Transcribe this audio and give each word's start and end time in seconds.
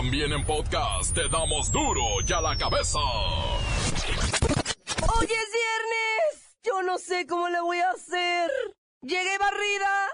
También 0.00 0.32
en 0.32 0.42
podcast 0.46 1.14
te 1.14 1.28
damos 1.28 1.70
duro 1.70 2.00
y 2.26 2.32
a 2.32 2.40
la 2.40 2.56
cabeza. 2.56 2.98
Hoy 2.98 5.26
es 5.26 5.28
viernes. 5.28 6.56
Yo 6.62 6.82
no 6.82 6.96
sé 6.96 7.26
cómo 7.26 7.50
le 7.50 7.60
voy 7.60 7.80
a 7.80 7.90
hacer. 7.90 8.50
Llegué 9.02 9.36
barrida. 9.36 10.08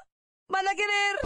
¿Van 0.48 0.66
a 0.66 0.74
querer? 0.74 1.16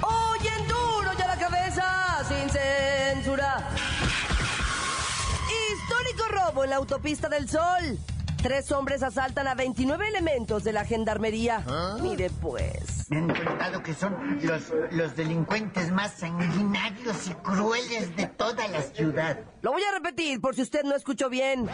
Hoy 0.00 0.48
en 0.58 0.68
duro 0.68 1.10
y 1.18 1.22
a 1.22 1.26
la 1.26 1.36
cabeza. 1.36 2.24
Sin 2.26 2.48
censura. 2.48 3.68
Histórico 5.70 6.28
robo 6.28 6.64
en 6.64 6.70
la 6.70 6.76
autopista 6.76 7.28
del 7.28 7.46
Sol. 7.46 7.98
Tres 8.42 8.72
hombres 8.72 9.04
asaltan 9.04 9.46
a 9.46 9.54
29 9.54 10.08
elementos 10.08 10.64
de 10.64 10.72
la 10.72 10.84
gendarmería. 10.84 11.64
Mire 12.00 12.28
pues. 12.28 13.08
Me 13.08 13.18
han 13.18 13.28
contado 13.28 13.82
que 13.82 13.94
son 13.94 14.40
los, 14.42 14.62
los 14.90 15.14
delincuentes 15.14 15.92
más 15.92 16.12
sanguinarios 16.14 17.28
y 17.28 17.34
crueles 17.34 18.16
de 18.16 18.26
toda 18.26 18.66
la 18.66 18.82
ciudad. 18.82 19.38
Lo 19.60 19.70
voy 19.70 19.82
a 19.84 19.92
repetir 19.92 20.40
por 20.40 20.56
si 20.56 20.62
usted 20.62 20.82
no 20.82 20.96
escuchó 20.96 21.28
bien. 21.28 21.68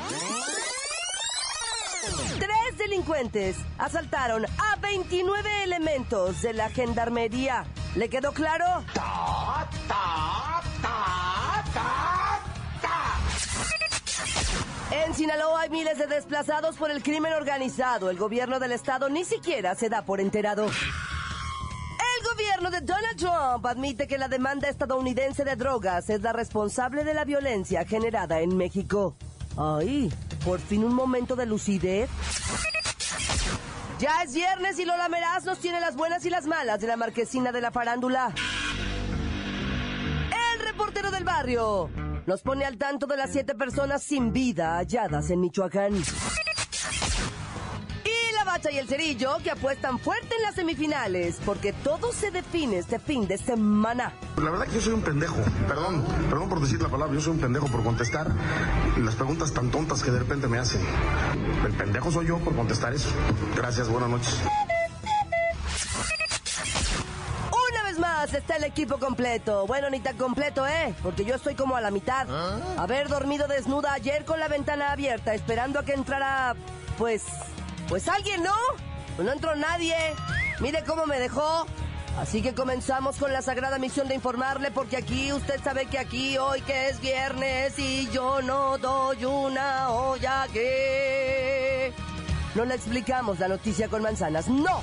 Tres 2.39 2.79
delincuentes 2.79 3.57
asaltaron 3.79 4.45
a 4.45 4.77
29 4.81 5.65
elementos 5.65 6.43
de 6.43 6.53
la 6.53 6.69
gendarmería. 6.69 7.65
¿Le 7.97 8.11
quedó 8.11 8.33
claro? 8.33 8.85
En 15.05 15.15
Sinaloa 15.15 15.63
hay 15.63 15.71
miles 15.71 15.97
de 15.99 16.07
desplazados 16.07 16.77
por 16.77 16.91
el 16.91 17.03
crimen 17.03 17.33
organizado. 17.33 18.11
El 18.11 18.19
gobierno 18.19 18.59
del 18.59 18.73
estado 18.73 19.09
ni 19.09 19.25
siquiera 19.25 19.75
se 19.75 19.89
da 19.89 20.03
por 20.03 20.21
enterado. 20.21 20.67
El 20.67 22.25
gobierno 22.33 22.71
de 22.71 22.81
Donald 22.81 23.17
Trump 23.17 23.67
admite 23.67 24.07
que 24.07 24.19
la 24.19 24.29
demanda 24.29 24.69
estadounidense 24.69 25.45
de 25.45 25.57
drogas 25.57 26.11
es 26.11 26.23
la 26.23 26.33
responsable 26.33 27.05
de 27.05 27.15
la 27.15 27.25
violencia 27.25 27.85
generada 27.85 28.41
en 28.41 28.57
México. 28.57 29.17
Ay, 29.57 30.13
por 30.45 30.59
fin 30.59 30.85
un 30.85 30.95
momento 30.95 31.37
de 31.37 31.47
lucidez. 31.47 32.11
Ya 33.99 34.23
es 34.23 34.35
viernes 34.35 34.79
y 34.79 34.85
Lola 34.85 35.09
Meraz 35.09 35.45
nos 35.45 35.59
tiene 35.59 35.81
las 35.81 35.97
buenas 35.97 36.25
y 36.25 36.31
las 36.31 36.47
malas 36.47 36.81
de 36.81 36.87
la 36.87 36.97
marquesina 36.97 37.53
de 37.53 37.61
la 37.61 37.71
farándula. 37.71 38.33
El 40.55 40.61
reportero 40.67 41.11
del 41.11 41.25
barrio 41.25 41.89
nos 42.29 42.43
pone 42.43 42.65
al 42.67 42.77
tanto 42.77 43.07
de 43.07 43.17
las 43.17 43.33
siete 43.33 43.55
personas 43.55 44.03
sin 44.03 44.35
vida 44.35 44.77
halladas 44.77 45.31
en 45.31 45.41
Michoacán. 45.41 45.95
Y 45.95 46.03
la 48.35 48.45
bacha 48.45 48.71
y 48.71 48.77
el 48.77 48.87
cerillo 48.87 49.39
que 49.43 49.51
apuestan 49.51 49.99
fuerte 49.99 50.37
en 50.37 50.43
las 50.43 50.55
semifinales 50.55 51.39
porque 51.47 51.73
todo 51.73 52.13
se 52.13 52.31
define 52.31 52.77
este 52.77 52.99
fin 52.99 53.27
de 53.27 53.39
semana. 53.39 54.13
La 54.37 54.51
verdad 54.51 54.67
que 54.67 54.75
yo 54.75 54.83
soy 54.83 54.93
un 54.93 55.01
pendejo, 55.01 55.37
perdón, 55.67 56.05
perdón 56.29 56.51
por 56.51 56.61
decir 56.61 56.83
la 56.83 56.91
palabra, 56.91 57.15
yo 57.15 57.23
soy 57.23 57.33
un 57.33 57.41
pendejo 57.41 57.67
por 57.69 57.83
contestar 57.83 58.31
las 58.99 59.15
preguntas 59.15 59.55
tan 59.55 59.71
tontas 59.71 60.03
que 60.03 60.11
de 60.11 60.19
repente 60.19 60.49
me 60.49 60.59
hacen. 60.59 60.83
El 61.65 61.73
pendejo 61.73 62.13
soy 62.13 62.27
yo 62.27 62.37
por 62.41 62.55
contestar 62.55 62.93
eso. 62.93 63.09
Gracias, 63.57 63.89
buenas 63.89 64.11
noches. 64.11 64.39
Está 68.33 68.57
el 68.57 68.65
equipo 68.65 68.99
completo. 68.99 69.67
Bueno, 69.67 69.89
ni 69.91 70.01
tan 70.01 70.17
completo, 70.17 70.67
¿eh? 70.67 70.95
Porque 71.03 71.25
yo 71.25 71.35
estoy 71.35 71.55
como 71.55 71.77
a 71.77 71.81
la 71.81 71.91
mitad. 71.91 72.27
Haber 72.79 73.09
dormido 73.09 73.49
desnuda 73.49 73.95
ayer 73.95 74.25
con 74.25 74.39
la 74.39 74.49
ventana 74.49 74.93
abierta, 74.93 75.35
esperando 75.35 75.79
a 75.79 75.85
que 75.85 75.95
entrara, 75.95 76.55
pues, 76.99 77.25
pues 77.89 78.07
alguien, 78.09 78.43
¿no? 78.43 78.55
Pues 79.17 79.27
no 79.27 79.33
entró 79.33 79.57
nadie. 79.57 79.97
Mire 80.61 80.85
cómo 80.85 81.07
me 81.07 81.19
dejó. 81.19 81.67
Así 82.19 82.43
que 82.43 82.55
comenzamos 82.55 83.17
con 83.17 83.33
la 83.33 83.43
sagrada 83.43 83.79
misión 83.79 84.09
de 84.09 84.15
informarle, 84.15 84.71
porque 84.71 84.97
aquí, 84.97 85.33
usted 85.33 85.63
sabe 85.63 85.87
que 85.87 85.99
aquí, 85.99 86.37
hoy 86.37 86.61
que 86.63 86.89
es 86.89 87.01
viernes, 87.01 87.79
y 87.79 88.09
yo 88.11 88.43
no 88.43 88.77
doy 88.79 89.25
una 89.25 89.91
olla 89.91 90.47
que... 90.53 91.93
No 92.55 92.65
le 92.65 92.75
explicamos 92.75 93.39
la 93.39 93.49
noticia 93.49 93.89
con 93.89 94.03
manzanas, 94.03 94.49
no. 94.49 94.83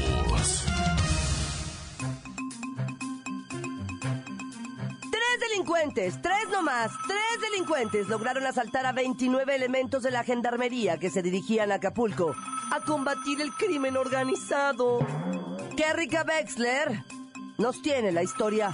Delincuentes, 5.61 6.19
tres 6.23 6.49
nomás, 6.49 6.91
tres 7.07 7.51
delincuentes 7.51 8.07
lograron 8.07 8.47
asaltar 8.47 8.83
a 8.87 8.93
29 8.93 9.53
elementos 9.53 10.01
de 10.01 10.09
la 10.09 10.23
gendarmería 10.23 10.97
que 10.97 11.11
se 11.11 11.21
dirigían 11.21 11.71
a 11.71 11.75
Acapulco 11.75 12.33
a 12.71 12.79
combatir 12.83 13.39
el 13.41 13.53
crimen 13.53 13.95
organizado. 13.95 15.05
Kerrika 15.77 16.25
Wexler 16.27 17.03
nos 17.59 17.79
tiene 17.83 18.11
la 18.11 18.23
historia. 18.23 18.71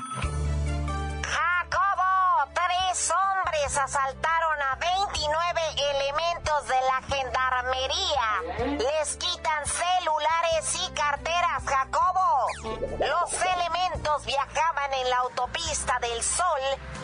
Jacobo, 1.23 2.51
tres 2.53 3.11
hombres 3.11 3.77
asaltaron 3.77 4.61
a 4.61 4.75
29 4.75 5.61
elementos 5.91 6.67
de 6.69 6.79
la 6.87 7.01
gendarmería. 7.17 8.77
Les 8.77 9.17
quitan 9.17 9.65
celulares 9.65 10.87
y 10.87 10.93
carteras, 10.93 11.63
Jacobo. 11.65 12.16
Los 12.63 13.33
elementos 13.33 14.25
viajaban 14.25 14.93
en 14.93 15.09
la 15.09 15.17
autopista 15.17 15.99
del 15.99 16.21
Sol 16.23 16.61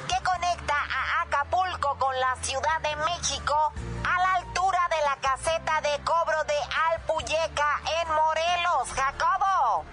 que 0.08 0.24
conecta 0.24 0.76
a 0.76 1.22
Acapulco 1.24 1.98
con 1.98 2.18
la 2.20 2.36
Ciudad 2.42 2.80
de 2.82 2.96
México 2.98 3.56
a 4.04 4.22
la 4.22 4.34
altura 4.36 4.80
de 4.90 5.06
la 5.06 5.16
caseta 5.22 5.82
de 5.82 6.04
cobro 6.04 6.44
de 6.46 6.56
Alpuyeca 6.92 7.82
en 8.02 8.14
Morelos, 8.14 8.90
Jacobo 8.96 9.86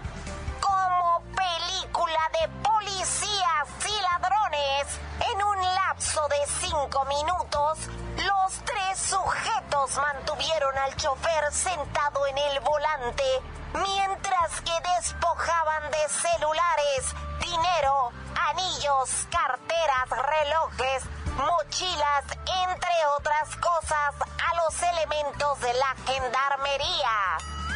de 2.06 2.48
policías 2.62 3.68
y 3.86 4.02
ladrones. 4.02 4.98
En 5.32 5.42
un 5.42 5.74
lapso 5.74 6.26
de 6.28 6.46
cinco 6.66 7.04
minutos, 7.04 7.78
los 8.16 8.64
tres 8.64 8.98
sujetos 8.98 9.96
mantuvieron 9.96 10.78
al 10.78 10.96
chofer 10.96 11.52
sentado 11.52 12.26
en 12.26 12.38
el 12.38 12.60
volante, 12.60 13.42
mientras 13.74 14.60
que 14.62 14.72
despojaban 14.96 15.90
de 15.90 16.08
celulares, 16.08 17.14
dinero, 17.38 18.12
anillos, 18.48 19.26
carteras, 19.30 20.08
relojes, 20.08 21.02
mochilas, 21.36 22.24
entre 22.64 23.06
otras 23.18 23.56
cosas, 23.56 24.14
a 24.50 24.54
los 24.56 24.82
elementos 24.82 25.60
de 25.60 25.74
la 25.74 25.94
gendarmería. 26.06 27.69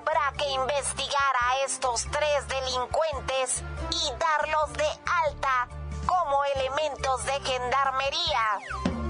Habrá 0.00 0.32
que 0.36 0.48
investigar 0.50 1.34
a 1.42 1.64
estos 1.64 2.06
tres 2.12 2.46
delincuentes 2.46 3.64
y 3.90 4.12
darlos 4.16 4.72
de 4.74 4.88
alta 5.24 5.68
como 6.06 6.44
elementos 6.54 7.24
de 7.24 7.40
gendarmería, 7.40 8.44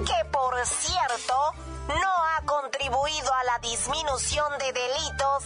que 0.07 0.25
por 0.31 0.65
cierto 0.65 1.35
no 1.89 2.25
ha 2.25 2.43
contribuido 2.47 3.35
a 3.35 3.45
la 3.45 3.59
disminución 3.59 4.51
de 4.59 4.73
delitos 4.73 5.45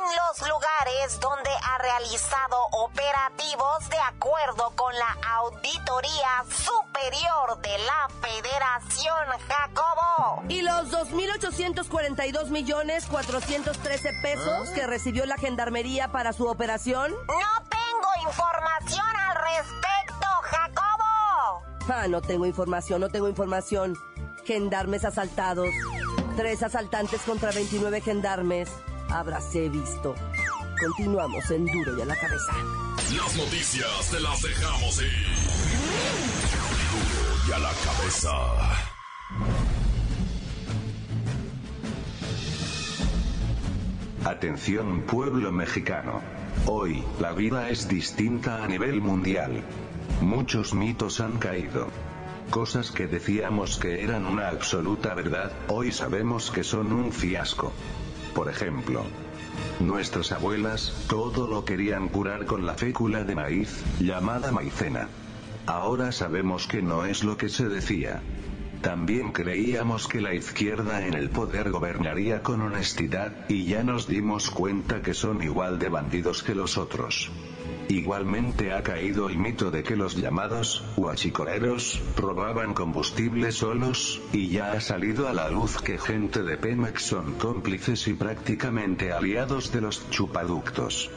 en 0.00 0.16
los 0.16 0.48
lugares 0.48 1.20
donde 1.20 1.50
ha 1.62 1.78
realizado 1.78 2.56
operativos 2.72 3.88
de 3.90 3.98
acuerdo 3.98 4.72
con 4.76 4.94
la 4.94 5.16
Auditoría 5.36 6.44
Superior 6.48 7.60
de 7.60 7.78
la 7.78 8.08
Federación 8.20 9.26
Jacobo. 9.48 10.42
Y 10.48 10.62
los 10.62 10.90
2.842 10.90 12.48
millones 12.48 13.06
413 13.06 14.12
pesos 14.22 14.70
que 14.70 14.86
recibió 14.86 15.26
la 15.26 15.36
gendarmería 15.36 16.10
para 16.12 16.32
su 16.32 16.46
operación. 16.46 17.12
No 17.28 17.64
tengo 17.68 18.28
información 18.28 19.06
al 19.16 19.36
respecto, 19.36 20.26
Jacobo. 20.42 21.62
Ah, 21.92 22.06
no 22.08 22.22
tengo 22.22 22.46
información, 22.46 23.00
no 23.02 23.08
tengo 23.10 23.28
información. 23.28 23.96
Gendarmes 24.44 25.04
asaltados. 25.04 25.68
Tres 26.36 26.62
asaltantes 26.62 27.20
contra 27.22 27.50
29 27.52 28.00
gendarmes. 28.00 28.70
Habráse 29.12 29.68
visto. 29.68 30.14
Continuamos 30.80 31.50
en 31.50 31.66
Duro 31.66 31.98
y 31.98 32.00
a 32.02 32.04
la 32.04 32.14
cabeza. 32.14 32.52
Las 33.16 33.36
noticias 33.36 34.10
te 34.10 34.20
las 34.20 34.40
dejamos 34.40 35.02
ir. 35.02 35.26
Duro 36.92 37.36
y 37.48 37.52
a 37.52 37.58
la 37.58 37.72
cabeza. 37.84 38.30
Atención 44.24 45.02
pueblo 45.02 45.50
mexicano. 45.50 46.20
Hoy, 46.66 47.02
la 47.18 47.32
vida 47.32 47.68
es 47.68 47.88
distinta 47.88 48.62
a 48.62 48.68
nivel 48.68 49.00
mundial. 49.00 49.64
Muchos 50.20 50.72
mitos 50.72 51.20
han 51.20 51.38
caído. 51.38 51.88
Cosas 52.50 52.90
que 52.90 53.06
decíamos 53.06 53.78
que 53.78 54.04
eran 54.04 54.26
una 54.26 54.48
absoluta 54.48 55.14
verdad, 55.14 55.52
hoy 55.68 55.90
sabemos 55.90 56.50
que 56.50 56.64
son 56.64 56.92
un 56.92 57.12
fiasco. 57.12 57.72
Por 58.34 58.48
ejemplo, 58.48 59.04
nuestras 59.80 60.32
abuelas, 60.32 61.06
todo 61.08 61.46
lo 61.46 61.64
querían 61.64 62.08
curar 62.08 62.46
con 62.46 62.66
la 62.66 62.74
fécula 62.74 63.24
de 63.24 63.34
maíz, 63.34 63.82
llamada 63.98 64.52
maicena. 64.52 65.08
Ahora 65.66 66.12
sabemos 66.12 66.66
que 66.66 66.82
no 66.82 67.04
es 67.04 67.24
lo 67.24 67.36
que 67.36 67.48
se 67.48 67.68
decía. 67.68 68.22
También 68.82 69.32
creíamos 69.32 70.08
que 70.08 70.22
la 70.22 70.34
izquierda 70.34 71.06
en 71.06 71.14
el 71.14 71.28
poder 71.28 71.70
gobernaría 71.70 72.42
con 72.42 72.62
honestidad, 72.62 73.32
y 73.48 73.66
ya 73.66 73.84
nos 73.84 74.06
dimos 74.06 74.50
cuenta 74.50 75.02
que 75.02 75.12
son 75.12 75.42
igual 75.42 75.78
de 75.78 75.90
bandidos 75.90 76.42
que 76.42 76.54
los 76.54 76.78
otros. 76.78 77.30
Igualmente 77.88 78.72
ha 78.72 78.82
caído 78.82 79.28
el 79.28 79.36
mito 79.36 79.70
de 79.70 79.82
que 79.82 79.96
los 79.96 80.16
llamados 80.16 80.84
huachicoleros 80.96 82.00
robaban 82.16 82.74
combustible 82.74 83.52
solos, 83.52 84.20
y 84.32 84.48
ya 84.48 84.72
ha 84.72 84.80
salido 84.80 85.28
a 85.28 85.32
la 85.32 85.50
luz 85.50 85.80
que 85.82 85.98
gente 85.98 86.42
de 86.42 86.56
Pemex 86.56 87.02
son 87.02 87.34
cómplices 87.34 88.06
y 88.08 88.14
prácticamente 88.14 89.12
aliados 89.12 89.72
de 89.72 89.80
los 89.80 90.08
chupaductos. 90.10 91.10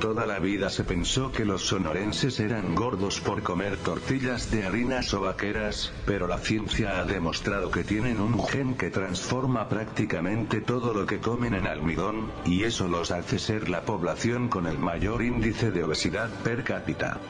Toda 0.00 0.26
la 0.26 0.38
vida 0.38 0.70
se 0.70 0.84
pensó 0.84 1.30
que 1.30 1.44
los 1.44 1.62
sonorenses 1.66 2.40
eran 2.40 2.74
gordos 2.74 3.20
por 3.20 3.42
comer 3.42 3.76
tortillas 3.76 4.50
de 4.50 4.64
harinas 4.64 5.12
o 5.12 5.20
vaqueras, 5.20 5.92
pero 6.06 6.26
la 6.26 6.38
ciencia 6.38 6.98
ha 6.98 7.04
demostrado 7.04 7.70
que 7.70 7.84
tienen 7.84 8.20
un 8.20 8.42
gen 8.46 8.74
que 8.74 8.90
transforma 8.90 9.68
prácticamente 9.68 10.60
todo 10.60 10.94
lo 10.94 11.06
que 11.06 11.18
comen 11.18 11.54
en 11.54 11.66
almidón, 11.66 12.32
y 12.44 12.64
eso 12.64 12.88
los 12.88 13.10
hace 13.10 13.38
ser 13.38 13.68
la 13.68 13.82
población 13.82 14.48
con 14.48 14.66
el 14.66 14.78
mayor 14.78 15.22
índice 15.22 15.70
de 15.70 15.84
obesidad 15.84 16.30
per 16.42 16.64
cápita. 16.64 17.20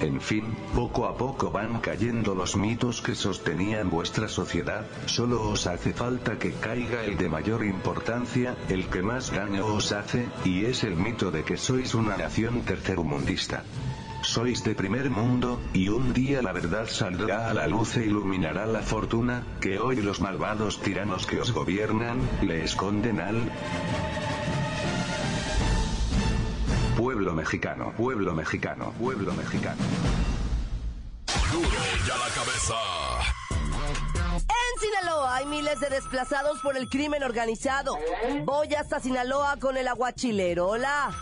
En 0.00 0.20
fin, 0.20 0.56
poco 0.74 1.06
a 1.06 1.16
poco 1.16 1.50
van 1.50 1.80
cayendo 1.80 2.34
los 2.34 2.56
mitos 2.56 3.02
que 3.02 3.14
sostenían 3.14 3.90
vuestra 3.90 4.28
sociedad, 4.28 4.86
solo 5.06 5.48
os 5.48 5.66
hace 5.66 5.92
falta 5.92 6.38
que 6.38 6.52
caiga 6.52 7.04
el 7.04 7.16
de 7.16 7.28
mayor 7.28 7.64
importancia, 7.64 8.56
el 8.68 8.86
que 8.86 9.02
más 9.02 9.30
daño 9.30 9.66
os 9.66 9.92
hace, 9.92 10.28
y 10.44 10.64
es 10.64 10.82
el 10.82 10.96
mito 10.96 11.30
de 11.30 11.44
que 11.44 11.56
sois 11.56 11.94
una 11.94 12.16
nación 12.16 12.62
tercermundista. 12.62 13.64
Sois 14.22 14.62
de 14.62 14.74
primer 14.74 15.10
mundo, 15.10 15.60
y 15.72 15.88
un 15.88 16.12
día 16.12 16.42
la 16.42 16.52
verdad 16.52 16.86
saldrá 16.88 17.50
a 17.50 17.54
la 17.54 17.66
luz 17.66 17.96
e 17.96 18.06
iluminará 18.06 18.66
la 18.66 18.82
fortuna, 18.82 19.44
que 19.60 19.78
hoy 19.78 19.96
los 19.96 20.20
malvados 20.20 20.80
tiranos 20.80 21.26
que 21.26 21.40
os 21.40 21.52
gobiernan, 21.52 22.18
le 22.40 22.62
esconden 22.62 23.20
al 23.20 23.50
pueblo 27.22 27.36
mexicano, 27.36 27.92
pueblo 27.96 28.34
mexicano, 28.34 28.92
pueblo 28.98 29.32
mexicano. 29.34 29.80
Duro 31.52 31.68
ya 32.04 32.16
la 32.16 32.28
cabeza. 32.34 32.74
En 34.40 34.80
Sinaloa 34.80 35.36
hay 35.36 35.46
miles 35.46 35.78
de 35.78 35.88
desplazados 35.88 36.58
por 36.62 36.76
el 36.76 36.88
crimen 36.88 37.22
organizado. 37.22 37.96
Voy 38.44 38.74
hasta 38.74 38.98
Sinaloa 38.98 39.56
con 39.60 39.76
el 39.76 39.86
aguachilero. 39.86 40.66
Hola. 40.66 41.14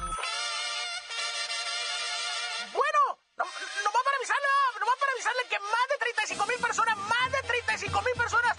Bueno, 2.73 3.01
no, 3.37 3.45
nomás 3.45 4.03
para 4.03 4.17
avisarle, 4.17 4.49
nomás 4.81 4.97
para 4.99 5.13
avisarle 5.13 5.43
que 5.51 5.59
más 5.59 5.87
de 5.91 5.99
35 6.01 6.47
mil 6.47 6.59
personas, 6.61 6.97
más 6.97 7.31
de 7.31 7.47
35 7.47 8.03
mil 8.03 8.15
personas 8.17 8.57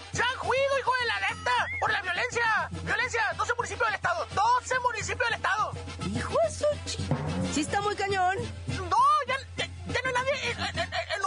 Sí 7.52 7.60
está 7.60 7.80
muy 7.82 7.94
cañón. 7.94 8.36
No, 8.68 8.96
ya, 9.28 9.36
ya, 9.56 9.66
no 9.66 10.08
hay 10.08 10.14
nadie 10.14 10.50
en, 10.50 10.60
en, 10.60 10.78
en. 10.78 11.22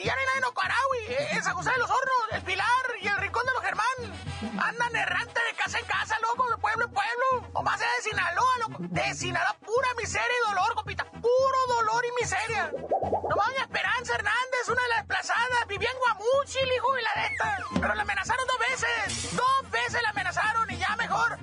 Y 0.00 0.04
ya 0.04 0.14
no 0.14 0.20
hay 0.20 0.26
nadie 0.26 0.38
en 0.38 0.44
Ocarahui, 0.44 0.98
en 1.36 1.44
San 1.44 1.54
José 1.54 1.70
de 1.72 1.76
los 1.76 1.90
Hornos, 1.90 2.32
el 2.32 2.42
Pilar 2.42 2.66
y 3.02 3.06
el 3.06 3.16
Rincón 3.18 3.44
de 3.44 3.52
los 3.52 3.62
Germán. 3.62 4.58
Andan 4.58 4.96
errante 4.96 5.40
de 5.46 5.56
casa 5.56 5.78
en 5.78 5.84
casa, 5.84 6.18
loco, 6.20 6.48
de 6.48 6.56
pueblo 6.56 6.86
en 6.86 6.92
pueblo. 6.92 7.50
O 7.52 7.62
más 7.62 7.78
allá 7.78 7.90
de 7.96 8.02
Sinaloa, 8.08 8.58
loco. 8.60 8.76
De 8.80 9.14
Sinaloa, 9.14 9.56
pura 9.60 9.88
miseria 9.98 10.26
y 10.26 10.48
dolor, 10.48 10.74
compita. 10.74 11.04
Puro 11.04 11.58
dolor 11.68 12.02
y 12.06 12.22
miseria. 12.22 12.72
Nomás 12.72 13.46
doña 13.48 13.60
Esperanza 13.60 14.14
Hernández, 14.14 14.68
una 14.68 14.82
de 14.82 14.88
las 14.88 14.98
desplazadas, 14.98 15.66
vivía 15.68 15.90
en 15.90 15.98
Guamúchil, 15.98 16.72
hijo 16.76 16.92
de 16.94 17.02
la 17.02 17.14
neta. 17.16 17.58
Pero 17.80 17.94
la 17.94 18.02
amenazaron 18.02 18.46
dos 18.46 18.58
veces. 18.58 19.36
Dos 19.36 19.70
veces 19.70 20.02
la 20.02 20.10
amenazaron 20.10 20.70
y 20.70 20.78
ya 20.78 20.96
mejor. 20.96 21.38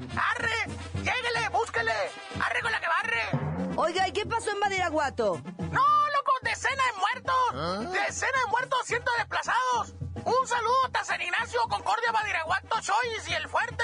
Badiraguato? 4.98 5.42
No, 5.60 6.10
loco, 6.16 6.32
decena 6.42 6.84
de 6.84 7.00
muertos. 7.00 7.94
Decena 7.94 8.40
de 8.44 8.50
muertos, 8.50 8.80
cientos 8.86 9.14
de 9.14 9.20
desplazados. 9.20 9.94
Un 10.26 10.48
saludo 10.48 10.86
hasta 10.86 11.04
San 11.04 11.22
Ignacio, 11.22 11.60
Concordia, 11.70 12.12
Badiraguato, 12.12 12.82
Choiz 12.82 13.30
y 13.30 13.34
El 13.34 13.48
Fuerte. 13.48 13.84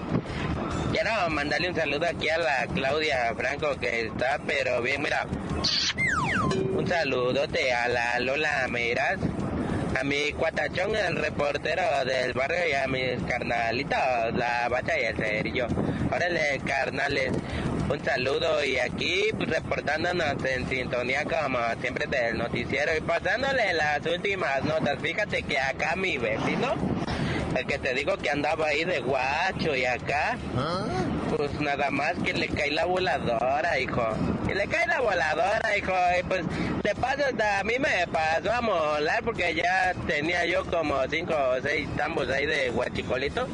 Quiero 0.91 1.11
mandarle 1.29 1.69
un 1.69 1.77
saludo 1.77 2.07
aquí 2.07 2.31
a 2.31 2.39
la 2.39 2.67
Claudia 2.73 3.35
Franco 3.37 3.77
que 3.77 4.07
está 4.07 4.41
pero 4.47 4.81
bien, 4.81 5.03
mira. 5.03 5.27
Un 6.75 6.89
saludote 6.89 7.71
a 7.71 7.87
la 7.89 8.19
Lola 8.21 8.67
Miras. 8.71 9.19
A 10.01 10.03
mi 10.03 10.33
cuatachón, 10.33 10.97
el 10.97 11.17
reportero 11.17 11.83
del 12.07 12.33
barrio, 12.33 12.67
y 12.69 12.73
a 12.73 12.87
mis 12.89 13.23
carnalitos, 13.29 13.99
la 14.33 14.71
bacha 14.71 14.99
y 14.99 15.05
el 15.05 15.17
cerillo. 15.17 15.67
Órale, 16.11 16.61
carnales, 16.65 17.31
un 17.95 18.05
saludo 18.05 18.65
y 18.65 18.77
aquí 18.79 19.31
reportándonos 19.39 20.45
en 20.45 20.69
sintonía 20.69 21.25
como 21.25 21.59
siempre 21.81 22.07
del 22.07 22.39
noticiero 22.39 22.91
y 22.97 23.01
pasándole 23.01 23.73
las 23.75 24.05
últimas 24.05 24.65
notas. 24.65 24.99
Fíjate 25.01 25.43
que 25.45 25.59
acá 25.59 25.95
mi 25.95 26.19
vecino, 26.19 26.75
el 27.57 27.67
que 27.67 27.79
te 27.79 27.95
digo 27.95 28.17
que 28.17 28.31
andaba 28.31 28.67
ahí 28.67 28.85
de 28.85 28.99
guacho 28.99 29.77
y 29.77 29.85
acá, 29.85 30.37
pues 31.37 31.61
nada 31.61 31.91
más 31.91 32.15
que 32.25 32.33
le 32.33 32.49
cae 32.49 32.73
la 32.73 32.85
voladora, 32.85 33.79
hijo. 33.79 34.09
Y 34.49 34.55
le 34.55 34.67
cae 34.67 34.89
la 34.89 35.01
voladora, 35.01 35.79
hijo. 35.79 35.93
Y 36.19 36.23
pues 36.25 36.43
de 36.83 36.95
paso 36.97 37.23
hasta 37.31 37.61
a 37.61 37.65
mí 37.65 37.75
me 37.79 38.07
pasó 38.09 38.53
a 38.53 38.61
molar 38.61 39.23
porque 39.23 39.55
ya 39.55 39.95
tenía 40.09 40.45
yo 40.47 40.65
como 40.65 40.97
cinco 41.09 41.35
o 41.35 41.63
seis 41.63 41.89
tambos 41.97 42.29
ahí 42.29 42.47
de 42.47 42.71
guachicolito. 42.71 43.47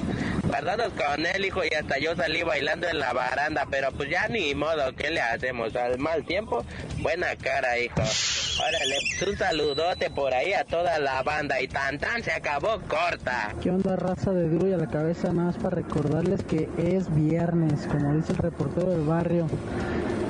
Con 0.51 1.27
él, 1.27 1.45
hijo, 1.45 1.63
y 1.65 1.75
hasta 1.75 1.99
yo 1.99 2.15
salí 2.15 2.43
bailando 2.43 2.87
en 2.87 2.99
la 2.99 3.13
baranda, 3.13 3.67
pero 3.71 3.91
pues 3.93 4.11
ya 4.11 4.29
ni 4.29 4.55
modo, 4.55 4.95
¿qué 4.97 5.11
le 5.11 5.21
hacemos? 5.21 5.75
Al 5.75 5.99
mal 5.99 6.25
tiempo, 6.25 6.65
buena 6.99 7.35
cara, 7.37 7.79
hijo. 7.79 7.95
Órale, 7.97 8.97
pues 9.19 9.31
un 9.31 9.39
saludote 9.39 10.11
por 10.11 10.35
ahí 10.35 10.53
a 10.53 10.65
toda 10.65 10.99
la 10.99 11.23
banda 11.23 11.61
y 11.61 11.69
tan 11.69 11.99
tan 11.99 12.23
se 12.23 12.33
acabó 12.33 12.81
corta. 12.89 13.55
¿Qué 13.63 13.71
onda 13.71 13.97
raza 13.97 14.33
de 14.33 14.49
duro 14.49 14.69
y 14.69 14.73
a 14.73 14.77
la 14.77 14.89
cabeza? 14.89 15.33
Nada 15.33 15.49
más 15.49 15.57
para 15.57 15.77
recordarles 15.77 16.43
que 16.45 16.69
es 16.77 17.15
viernes, 17.15 17.87
como 17.87 18.15
dice 18.15 18.33
el 18.33 18.39
reportero 18.39 18.91
del 18.91 19.07
barrio. 19.07 19.47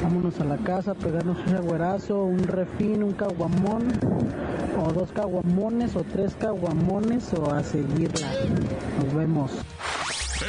Vámonos 0.02 0.40
a 0.40 0.44
la 0.44 0.56
casa, 0.58 0.94
pegarnos 0.94 1.38
un 1.46 1.56
agüerazo, 1.56 2.22
un 2.22 2.44
refín, 2.44 3.02
un 3.02 3.12
caguamón, 3.12 3.88
o 4.78 4.92
dos 4.92 5.10
caguamones, 5.12 5.94
o 5.96 6.04
tres 6.04 6.34
caguamones, 6.36 7.32
o 7.34 7.52
a 7.52 7.62
seguirla. 7.62 8.28
Nos 8.98 9.14
vemos. 9.14 9.50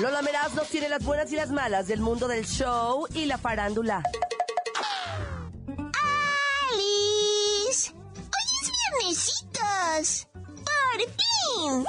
Lola 0.00 0.22
Meraz 0.22 0.54
nos 0.54 0.66
tiene 0.68 0.88
las 0.88 1.04
buenas 1.04 1.30
y 1.30 1.36
las 1.36 1.50
malas 1.50 1.86
del 1.86 2.00
mundo 2.00 2.26
del 2.26 2.46
show 2.46 3.06
y 3.12 3.26
la 3.26 3.36
farándula. 3.36 4.02
¡Alice! 6.72 7.92
¡Hoy 7.92 8.46
es 8.62 8.70
viernesitos! 8.96 10.26
¡Por 10.32 11.00
fin! 11.04 11.84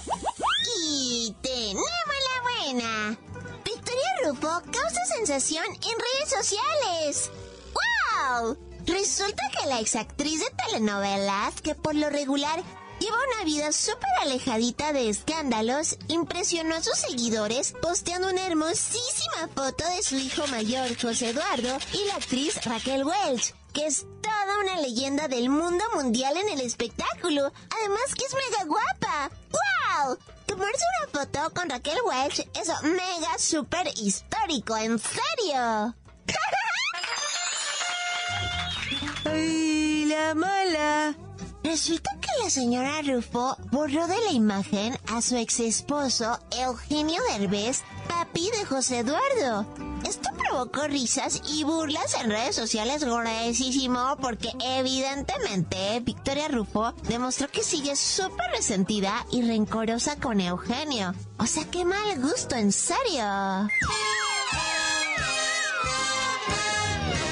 Y 0.83 1.33
tenemos 1.41 1.85
la 2.27 2.41
buena. 2.41 3.17
Victoria 3.63 4.11
Rufo 4.25 4.61
causa 4.65 5.05
sensación 5.15 5.63
en 5.67 5.97
redes 5.97 6.29
sociales. 6.37 7.31
¡Wow! 7.71 8.57
Resulta 8.87 9.41
que 9.57 9.69
la 9.69 9.79
exactriz 9.79 10.41
de 10.41 10.51
telenovelas, 10.65 11.61
que 11.61 11.75
por 11.75 11.95
lo 11.95 12.09
regular 12.09 12.61
lleva 13.01 13.17
una 13.33 13.43
vida 13.43 13.71
súper 13.71 14.09
alejadita 14.21 14.93
de 14.93 15.09
escándalos, 15.09 15.97
impresionó 16.07 16.75
a 16.75 16.83
sus 16.83 16.97
seguidores 16.97 17.73
posteando 17.81 18.29
una 18.29 18.45
hermosísima 18.45 19.47
foto 19.55 19.83
de 19.89 20.03
su 20.03 20.17
hijo 20.17 20.45
mayor, 20.47 20.87
José 21.01 21.31
Eduardo, 21.31 21.79
y 21.93 22.05
la 22.05 22.15
actriz 22.15 22.63
Raquel 22.63 23.03
Welch, 23.03 23.55
que 23.73 23.87
es 23.87 24.05
toda 24.21 24.59
una 24.63 24.79
leyenda 24.81 25.27
del 25.27 25.49
mundo 25.49 25.83
mundial 25.95 26.37
en 26.37 26.49
el 26.49 26.61
espectáculo. 26.61 27.51
Además 27.79 28.13
que 28.15 28.25
es 28.25 28.35
mega 28.35 28.65
guapa. 28.65 29.31
¡Wow! 29.49 30.17
Tomarse 30.45 30.85
una 30.99 31.07
foto 31.19 31.51
con 31.55 31.69
Raquel 31.69 31.97
Welch 32.05 32.47
es 32.53 32.67
mega 32.83 33.39
súper 33.39 33.87
histórico, 33.97 34.77
en 34.77 34.99
serio. 34.99 35.95
¡Ay, 39.25 40.05
la 40.05 40.35
mala! 40.35 41.15
Resulta 41.63 42.11
la 42.39 42.49
señora 42.49 43.01
Rufo 43.01 43.57
borró 43.71 44.07
de 44.07 44.17
la 44.25 44.31
imagen 44.31 44.97
a 45.07 45.21
su 45.21 45.35
ex 45.35 45.59
esposo 45.59 46.39
Eugenio 46.51 47.21
Derbez, 47.29 47.83
papi 48.07 48.49
de 48.51 48.65
José 48.65 48.99
Eduardo. 48.99 49.65
Esto 50.07 50.29
provocó 50.37 50.87
risas 50.87 51.41
y 51.47 51.63
burlas 51.63 52.15
en 52.15 52.29
redes 52.29 52.55
sociales 52.55 53.03
gruesísimo 53.03 54.17
porque 54.21 54.51
evidentemente 54.59 55.99
Victoria 56.01 56.47
Rufo 56.47 56.93
demostró 57.03 57.47
que 57.47 57.63
sigue 57.63 57.95
súper 57.95 58.49
resentida 58.51 59.25
y 59.31 59.41
rencorosa 59.43 60.17
con 60.17 60.41
Eugenio. 60.41 61.13
O 61.37 61.45
sea, 61.45 61.65
qué 61.69 61.85
mal 61.85 62.19
gusto, 62.19 62.55
en 62.55 62.71
serio. 62.71 63.69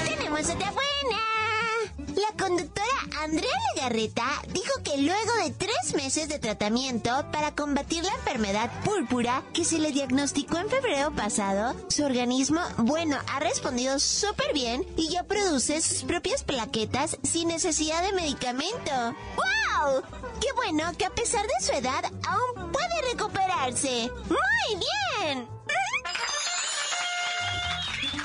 Tenemos 0.04 0.40
otra 0.42 0.72
buena. 0.72 2.16
La 2.16 2.36
conductora 2.38 2.99
Andrea 3.22 3.50
Legarreta 3.74 4.24
dijo 4.48 4.72
que 4.82 4.96
luego 4.96 5.34
de 5.44 5.50
tres 5.50 5.94
meses 5.94 6.30
de 6.30 6.38
tratamiento 6.38 7.10
para 7.30 7.54
combatir 7.54 8.02
la 8.02 8.14
enfermedad 8.14 8.70
púrpura 8.82 9.42
que 9.52 9.66
se 9.66 9.78
le 9.78 9.92
diagnosticó 9.92 10.56
en 10.56 10.70
febrero 10.70 11.10
pasado, 11.14 11.74
su 11.90 12.02
organismo, 12.02 12.62
bueno, 12.78 13.18
ha 13.30 13.40
respondido 13.40 13.98
súper 13.98 14.54
bien 14.54 14.86
y 14.96 15.10
ya 15.10 15.24
produce 15.24 15.82
sus 15.82 16.04
propias 16.04 16.44
plaquetas 16.44 17.18
sin 17.22 17.48
necesidad 17.48 18.02
de 18.02 18.14
medicamento. 18.14 18.90
¡Wow! 19.36 20.02
¡Qué 20.40 20.48
bueno 20.56 20.90
que 20.96 21.04
a 21.04 21.10
pesar 21.10 21.46
de 21.46 21.66
su 21.66 21.72
edad 21.72 22.02
aún 22.26 22.72
puede 22.72 23.12
recuperarse! 23.12 24.10
¡Muy 24.30 24.80
bien! 25.26 25.46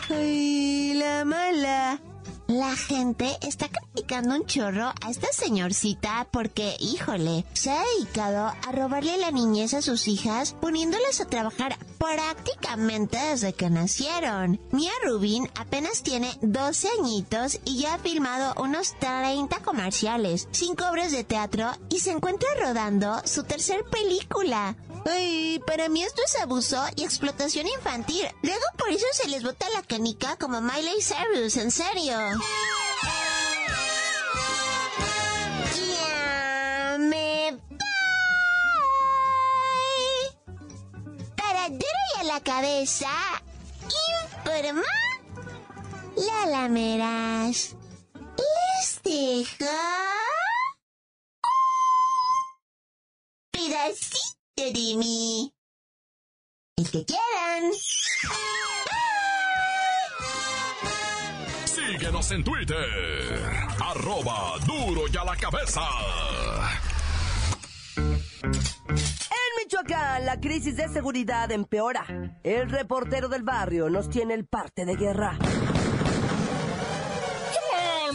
¡Ay, 0.09 0.93
la 0.93 1.25
mala! 1.25 1.99
La 2.47 2.75
gente 2.75 3.37
está 3.41 3.69
criticando 3.69 4.35
un 4.35 4.45
chorro 4.45 4.93
a 5.01 5.09
esta 5.09 5.27
señorcita 5.33 6.27
porque, 6.29 6.75
híjole, 6.79 7.43
se 7.53 7.71
ha 7.71 7.81
dedicado 7.97 8.45
a 8.45 8.71
robarle 8.71 9.17
la 9.17 9.31
niñez 9.31 9.73
a 9.73 9.81
sus 9.81 10.07
hijas 10.07 10.55
poniéndolas 10.61 11.21
a 11.21 11.25
trabajar 11.25 11.75
prácticamente 11.97 13.17
desde 13.17 13.53
que 13.53 13.71
nacieron. 13.71 14.61
Mia 14.71 14.91
Rubin 15.03 15.49
apenas 15.55 16.03
tiene 16.03 16.37
12 16.43 16.87
añitos 16.99 17.59
y 17.65 17.79
ya 17.81 17.95
ha 17.95 17.99
filmado 17.99 18.53
unos 18.61 18.93
30 18.99 19.61
comerciales, 19.61 20.47
5 20.51 20.83
obras 20.87 21.11
de 21.11 21.23
teatro 21.23 21.71
y 21.89 21.99
se 21.99 22.11
encuentra 22.11 22.47
rodando 22.61 23.21
su 23.25 23.43
tercer 23.43 23.83
película. 23.85 24.75
Ay, 25.05 25.61
para 25.67 25.87
mí 25.87 26.03
esto 26.03 26.21
es 26.25 26.35
abuso 26.41 26.83
y 26.95 27.03
explotación 27.03 27.67
infantil. 27.67 28.27
Luego 28.41 28.63
por 28.77 28.89
eso 28.89 29.05
se 29.13 29.27
les 29.29 29.43
bota 29.43 29.69
la 29.69 29.83
canica 29.83 30.35
como 30.37 30.61
Miley 30.61 31.01
Cyrus, 31.01 31.57
en 31.57 31.71
serio. 31.71 32.17
Ya. 35.75 36.97
Para 41.37 41.69
duro 41.69 42.19
a 42.19 42.23
la 42.23 42.41
cabeza, 42.41 43.09
informa 44.43 44.81
la 46.15 46.45
lameras. 46.47 47.75
Les 48.37 49.01
dejo 49.03 49.65
pedacito 53.51 54.24
de 54.55 54.95
mí. 54.97 55.53
El 56.77 56.89
que 56.89 57.05
quieran. 57.05 57.71
Síguenos 61.65 62.31
en 62.31 62.43
Twitter. 62.43 63.43
Arroba 63.81 64.57
duro 64.65 65.03
y 65.11 65.17
a 65.17 65.23
la 65.25 65.35
cabeza. 65.35 65.81
En 67.97 69.63
Michoacán, 69.63 70.25
la 70.25 70.39
crisis 70.39 70.77
de 70.77 70.87
seguridad 70.87 71.51
empeora. 71.51 72.05
El 72.43 72.69
reportero 72.69 73.27
del 73.27 73.43
barrio 73.43 73.89
nos 73.89 74.09
tiene 74.09 74.33
el 74.33 74.45
parte 74.47 74.85
de 74.85 74.95
guerra. 74.95 75.37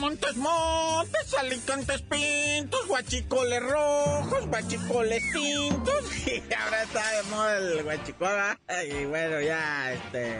Montes, 0.00 0.34
montes, 0.36 1.34
alicantes 1.38 2.00
pintos, 2.02 2.86
guachicoles 2.86 3.62
rojos, 3.62 4.46
guachicoles 4.46 5.22
tintos. 5.32 6.04
Y 6.26 6.54
ahora 6.54 6.82
está 6.82 7.10
de 7.12 7.22
moda 7.24 7.56
el 7.58 7.82
guachicola. 7.82 8.58
Y 8.88 9.04
bueno, 9.04 9.40
ya, 9.40 9.92
este... 9.92 10.38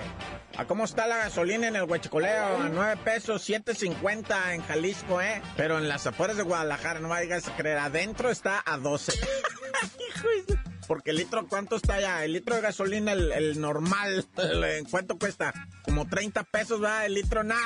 ¿A 0.56 0.64
cómo 0.66 0.84
está 0.84 1.06
la 1.06 1.16
gasolina 1.18 1.68
en 1.68 1.76
el 1.76 1.82
huachicoleo? 1.84 2.58
A 2.58 2.68
9 2.70 3.00
pesos, 3.04 3.46
7.50 3.48 4.54
en 4.54 4.62
Jalisco, 4.62 5.20
¿eh? 5.20 5.42
Pero 5.56 5.78
en 5.78 5.88
las 5.88 6.06
afueras 6.06 6.36
de 6.38 6.42
Guadalajara, 6.42 7.00
no 7.00 7.14
digas 7.20 7.46
a 7.48 7.56
creer, 7.56 7.78
adentro 7.78 8.30
está 8.30 8.62
a 8.64 8.76
12. 8.78 9.12
Hijo 10.08 10.28
de- 10.46 10.58
Porque 10.86 11.10
el 11.10 11.16
litro, 11.18 11.46
¿cuánto 11.48 11.76
está 11.76 12.00
ya? 12.00 12.24
El 12.24 12.32
litro 12.32 12.56
de 12.56 12.62
gasolina, 12.62 13.12
el, 13.12 13.60
normal, 13.60 14.26
¿en 14.36 14.84
cuánto 14.86 15.18
cuesta? 15.18 15.52
Como 15.82 16.06
30 16.08 16.44
pesos, 16.44 16.82
va 16.82 17.04
el 17.06 17.14
litro. 17.14 17.42
Nah, 17.44 17.56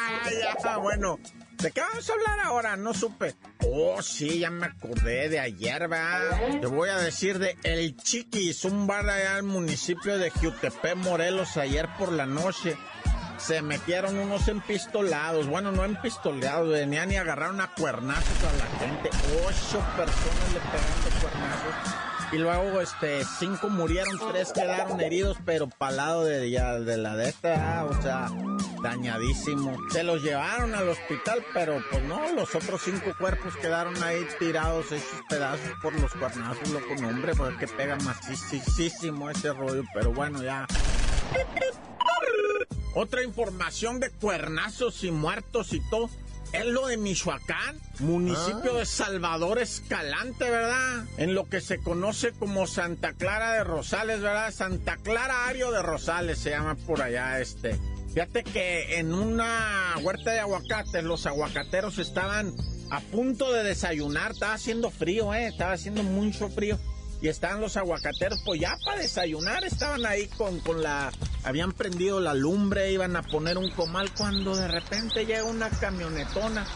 ya, 0.62 0.76
bueno. 0.76 1.18
¿De 1.64 1.72
qué 1.72 1.80
vamos 1.80 2.10
a 2.10 2.12
hablar 2.12 2.40
ahora? 2.40 2.76
No 2.76 2.92
supe. 2.92 3.36
Oh, 3.66 4.02
sí, 4.02 4.40
ya 4.40 4.50
me 4.50 4.66
acordé 4.66 5.30
de 5.30 5.40
ayer, 5.40 5.90
va. 5.90 6.20
Te 6.60 6.66
voy 6.66 6.90
a 6.90 6.98
decir 6.98 7.38
de 7.38 7.56
El 7.62 7.96
Chiquis, 7.96 8.66
un 8.66 8.86
bar 8.86 9.08
allá 9.08 9.36
al 9.36 9.44
municipio 9.44 10.18
de 10.18 10.28
Jutepec, 10.28 10.94
Morelos, 10.96 11.56
ayer 11.56 11.88
por 11.98 12.12
la 12.12 12.26
noche. 12.26 12.76
Se 13.38 13.62
metieron 13.62 14.18
unos 14.18 14.46
empistolados. 14.48 15.46
Bueno, 15.46 15.72
no 15.72 15.86
empistolados, 15.86 16.68
venían 16.68 17.10
y 17.12 17.16
agarraron 17.16 17.58
a 17.62 17.68
cuernazos 17.68 18.44
a 18.44 18.52
la 18.58 18.66
gente. 18.78 19.08
Ocho 19.46 19.82
personas 19.96 20.52
le 20.52 20.60
pegaron 20.60 21.20
cuernazos. 21.22 22.13
Y 22.34 22.38
luego, 22.38 22.80
este, 22.80 23.24
cinco 23.38 23.68
murieron, 23.68 24.18
tres 24.32 24.52
quedaron 24.52 25.00
heridos, 25.00 25.36
pero 25.44 25.68
para 25.68 25.92
lado 25.92 26.24
de, 26.24 26.50
ya, 26.50 26.80
de 26.80 26.96
la 26.96 27.14
de 27.14 27.28
esta, 27.28 27.78
ah, 27.78 27.84
o 27.84 28.02
sea, 28.02 28.28
dañadísimo. 28.82 29.76
Se 29.92 30.02
los 30.02 30.20
llevaron 30.20 30.74
al 30.74 30.88
hospital, 30.88 31.44
pero 31.54 31.80
pues 31.92 32.02
no, 32.02 32.32
los 32.32 32.52
otros 32.56 32.82
cinco 32.82 33.14
cuerpos 33.20 33.54
quedaron 33.58 34.02
ahí 34.02 34.26
tirados, 34.40 34.90
hechos 34.90 35.22
pedazos 35.28 35.70
por 35.80 35.94
los 36.00 36.12
cuernazos, 36.12 36.68
loco, 36.70 36.96
no, 37.00 37.08
hombre, 37.08 37.36
porque 37.36 37.68
pega 37.68 37.96
masísimo 37.98 39.30
ese 39.30 39.52
rollo, 39.52 39.84
pero 39.94 40.12
bueno, 40.12 40.42
ya. 40.42 40.66
Otra 42.96 43.22
información 43.22 44.00
de 44.00 44.10
cuernazos 44.10 45.04
y 45.04 45.12
muertos 45.12 45.72
y 45.72 45.78
todo. 45.88 46.10
Es 46.52 46.66
lo 46.66 46.86
de 46.86 46.96
Michoacán, 46.96 47.80
municipio 47.98 48.74
de 48.74 48.86
Salvador 48.86 49.58
Escalante, 49.58 50.48
¿verdad? 50.48 51.04
En 51.16 51.34
lo 51.34 51.48
que 51.48 51.60
se 51.60 51.78
conoce 51.78 52.32
como 52.32 52.66
Santa 52.66 53.12
Clara 53.12 53.54
de 53.54 53.64
Rosales, 53.64 54.20
¿verdad? 54.20 54.52
Santa 54.52 54.96
Clara 54.98 55.46
Ario 55.48 55.72
de 55.72 55.82
Rosales 55.82 56.38
se 56.38 56.50
llama 56.50 56.76
por 56.86 57.02
allá 57.02 57.40
este. 57.40 57.78
Fíjate 58.12 58.44
que 58.44 58.98
en 58.98 59.12
una 59.12 59.96
huerta 60.00 60.30
de 60.30 60.40
aguacates 60.40 61.02
los 61.02 61.26
aguacateros 61.26 61.98
estaban 61.98 62.54
a 62.90 63.00
punto 63.00 63.52
de 63.52 63.64
desayunar, 63.64 64.32
estaba 64.32 64.54
haciendo 64.54 64.90
frío, 64.90 65.34
¿eh? 65.34 65.48
Estaba 65.48 65.72
haciendo 65.72 66.04
mucho 66.04 66.48
frío 66.48 66.78
y 67.24 67.28
estaban 67.28 67.62
los 67.62 67.78
aguacateros, 67.78 68.42
pues 68.44 68.60
ya 68.60 68.76
para 68.84 69.00
desayunar, 69.00 69.64
estaban 69.64 70.04
ahí 70.04 70.26
con, 70.36 70.60
con 70.60 70.82
la, 70.82 71.10
habían 71.42 71.72
prendido 71.72 72.20
la 72.20 72.34
lumbre, 72.34 72.92
iban 72.92 73.16
a 73.16 73.22
poner 73.22 73.56
un 73.56 73.70
comal 73.70 74.12
cuando 74.12 74.54
de 74.54 74.68
repente 74.68 75.24
llega 75.24 75.44
una 75.44 75.70
camionetona, 75.70 76.66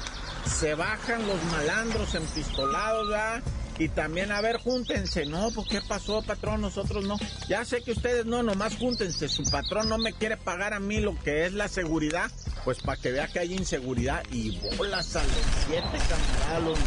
se 0.47 0.75
bajan 0.75 1.27
los 1.27 1.37
malandros 1.53 2.15
empistolados, 2.15 3.11
¿verdad? 3.11 3.43
Y 3.79 3.89
también, 3.89 4.33
a 4.33 4.41
ver, 4.41 4.59
júntense, 4.59 5.25
¿no? 5.25 5.51
Pues, 5.53 5.69
¿qué 5.69 5.81
pasó, 5.81 6.21
patrón? 6.23 6.61
Nosotros 6.61 7.05
no. 7.05 7.17
Ya 7.49 7.65
sé 7.65 7.81
que 7.83 7.93
ustedes 7.93 8.27
no, 8.27 8.43
nomás 8.43 8.77
júntense. 8.77 9.29
Su 9.29 9.45
patrón 9.45 9.89
no 9.89 9.99
me 9.99 10.13
quiere 10.13 10.37
pagar 10.37 10.75
a 10.75 10.81
mí 10.81 11.01
lo 11.01 11.17
que 11.21 11.47
es 11.47 11.53
la 11.53 11.69
seguridad. 11.69 12.31
Pues 12.65 12.83
para 12.83 13.01
que 13.01 13.13
vea 13.13 13.29
que 13.29 13.39
hay 13.39 13.55
inseguridad 13.55 14.23
y 14.33 14.59
bolas 14.77 15.15
a 15.17 15.23
los 15.23 15.33
siete 15.67 15.99
camaradas 16.09 16.79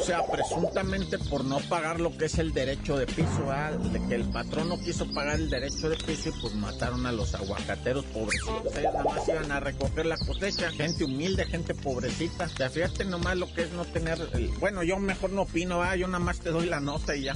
O 0.00 0.04
sea, 0.04 0.24
presuntamente 0.24 1.18
por 1.18 1.44
no 1.44 1.58
pagar 1.68 2.00
lo 2.00 2.16
que 2.16 2.26
es 2.26 2.38
el 2.38 2.54
derecho 2.54 2.96
de 2.96 3.06
piso, 3.06 3.46
¿verdad? 3.46 3.72
De 3.72 4.00
que 4.06 4.14
el 4.14 4.24
patrón 4.30 4.68
no 4.68 4.78
quiso 4.78 5.12
pagar 5.12 5.34
el 5.34 5.50
derecho 5.50 5.88
de 5.88 5.96
piso 5.96 6.28
y 6.28 6.40
pues 6.40 6.54
mataron 6.54 7.04
a 7.06 7.12
los 7.12 7.34
aguacateros 7.34 8.04
pobrecitos. 8.06 8.76
Ellos 8.76 8.94
nada 8.94 9.04
más 9.04 9.28
iban 9.28 9.50
a 9.50 9.60
recoger 9.60 10.06
la 10.06 10.16
cosecha. 10.16 10.70
Gente 10.70 11.04
humilde, 11.04 11.44
gente 11.44 11.74
pobrecita. 11.74 12.48
Sea, 12.48 12.70
fíjate 12.70 13.04
nomás 13.04 13.36
lo 13.36 13.52
que 13.52 13.62
es 13.62 13.72
no 13.72 13.84
tener... 13.84 14.18
Bueno, 14.60 14.84
yo 14.84 14.96
mejor 14.98 15.30
no 15.30 15.42
opino, 15.42 15.80
¿verdad? 16.04 16.18
nada 16.18 16.24
más 16.24 16.40
te 16.40 16.50
doy 16.50 16.66
la 16.66 16.80
nota 16.80 17.14
y 17.16 17.24
ya. 17.24 17.34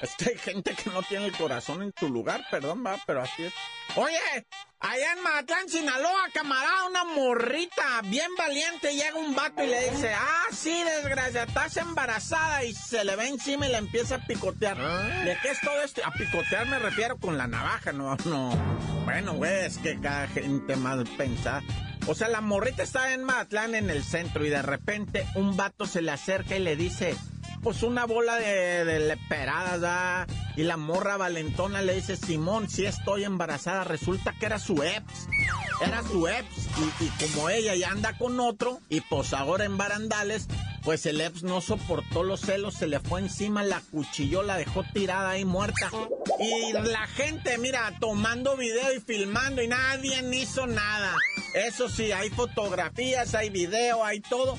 Es 0.00 0.14
que 0.16 0.30
hay 0.30 0.38
gente 0.38 0.74
que 0.74 0.88
no 0.90 1.02
tiene 1.02 1.26
el 1.26 1.36
corazón 1.36 1.82
en 1.82 1.92
tu 1.92 2.08
lugar, 2.08 2.42
perdón, 2.50 2.84
va, 2.84 2.96
pero 3.06 3.20
así 3.20 3.44
es. 3.44 3.52
Oye, 3.96 4.18
allá 4.80 5.12
en 5.12 5.22
Mazatlán, 5.22 5.68
Sinaloa, 5.68 6.28
camarada, 6.32 6.88
una 6.88 7.04
morrita 7.04 8.00
bien 8.04 8.30
valiente, 8.38 8.94
llega 8.94 9.14
un 9.16 9.34
vato 9.34 9.62
y 9.62 9.66
le 9.66 9.90
dice, 9.90 10.10
ah, 10.14 10.46
sí, 10.52 10.82
desgracia, 10.84 11.42
estás 11.42 11.76
embarazada 11.76 12.64
y 12.64 12.72
se 12.72 13.04
le 13.04 13.14
ve 13.14 13.28
encima 13.28 13.66
y 13.66 13.72
le 13.72 13.76
empieza 13.76 14.14
a 14.14 14.26
picotear. 14.26 14.78
¿De 15.24 15.36
qué 15.42 15.50
es 15.50 15.60
todo 15.60 15.82
esto? 15.82 16.00
A 16.04 16.12
picotear 16.12 16.66
me 16.66 16.78
refiero 16.78 17.18
con 17.18 17.36
la 17.36 17.46
navaja, 17.46 17.92
no, 17.92 18.16
no. 18.24 18.56
Bueno, 19.04 19.34
güey, 19.34 19.66
es 19.66 19.76
que 19.78 20.00
cada 20.00 20.28
gente 20.28 20.76
mal 20.76 21.04
pensada. 21.18 21.62
O 22.06 22.14
sea, 22.14 22.28
la 22.28 22.40
morrita 22.40 22.82
está 22.82 23.12
en 23.14 23.24
Mazatlán 23.24 23.74
en 23.74 23.90
el 23.90 24.02
centro 24.02 24.44
y 24.44 24.48
de 24.48 24.62
repente 24.62 25.26
un 25.34 25.56
vato 25.56 25.86
se 25.86 26.02
le 26.02 26.10
acerca 26.10 26.56
y 26.56 26.60
le 26.60 26.76
dice, 26.76 27.16
pues 27.62 27.82
una 27.82 28.06
bola 28.06 28.36
de, 28.36 28.84
de 28.84 29.00
leperadas. 29.00 30.26
Y 30.56 30.64
la 30.64 30.76
morra 30.76 31.16
valentona 31.16 31.82
le 31.82 31.94
dice, 31.94 32.16
Simón, 32.16 32.68
si 32.68 32.86
estoy 32.86 33.24
embarazada, 33.24 33.84
resulta 33.84 34.34
que 34.38 34.46
era 34.46 34.58
su 34.58 34.82
ex. 34.82 35.04
Era 35.80 36.02
su 36.02 36.26
ex. 36.26 36.46
Y, 37.00 37.04
y 37.04 37.08
como 37.08 37.48
ella 37.50 37.74
ya 37.74 37.90
anda 37.90 38.16
con 38.18 38.40
otro, 38.40 38.80
y 38.88 39.00
pues 39.02 39.32
ahora 39.32 39.64
en 39.64 39.76
barandales, 39.76 40.48
pues 40.82 41.04
el 41.06 41.20
ex 41.20 41.42
no 41.42 41.60
soportó 41.60 42.22
los 42.22 42.40
celos, 42.40 42.74
se 42.74 42.86
le 42.86 43.00
fue 43.00 43.20
encima, 43.20 43.62
la 43.62 43.80
cuchilló, 43.90 44.42
la 44.42 44.56
dejó 44.56 44.82
tirada 44.94 45.30
ahí 45.30 45.44
muerta. 45.44 45.90
Y 46.38 46.72
la 46.72 47.06
gente, 47.06 47.58
mira, 47.58 47.92
tomando 48.00 48.56
video 48.56 48.92
y 48.94 49.00
filmando 49.00 49.62
y 49.62 49.68
nadie 49.68 50.22
hizo 50.34 50.66
nada. 50.66 51.14
Eso 51.54 51.88
sí, 51.88 52.12
hay 52.12 52.30
fotografías, 52.30 53.34
hay 53.34 53.50
video, 53.50 54.04
hay 54.04 54.20
todo. 54.20 54.56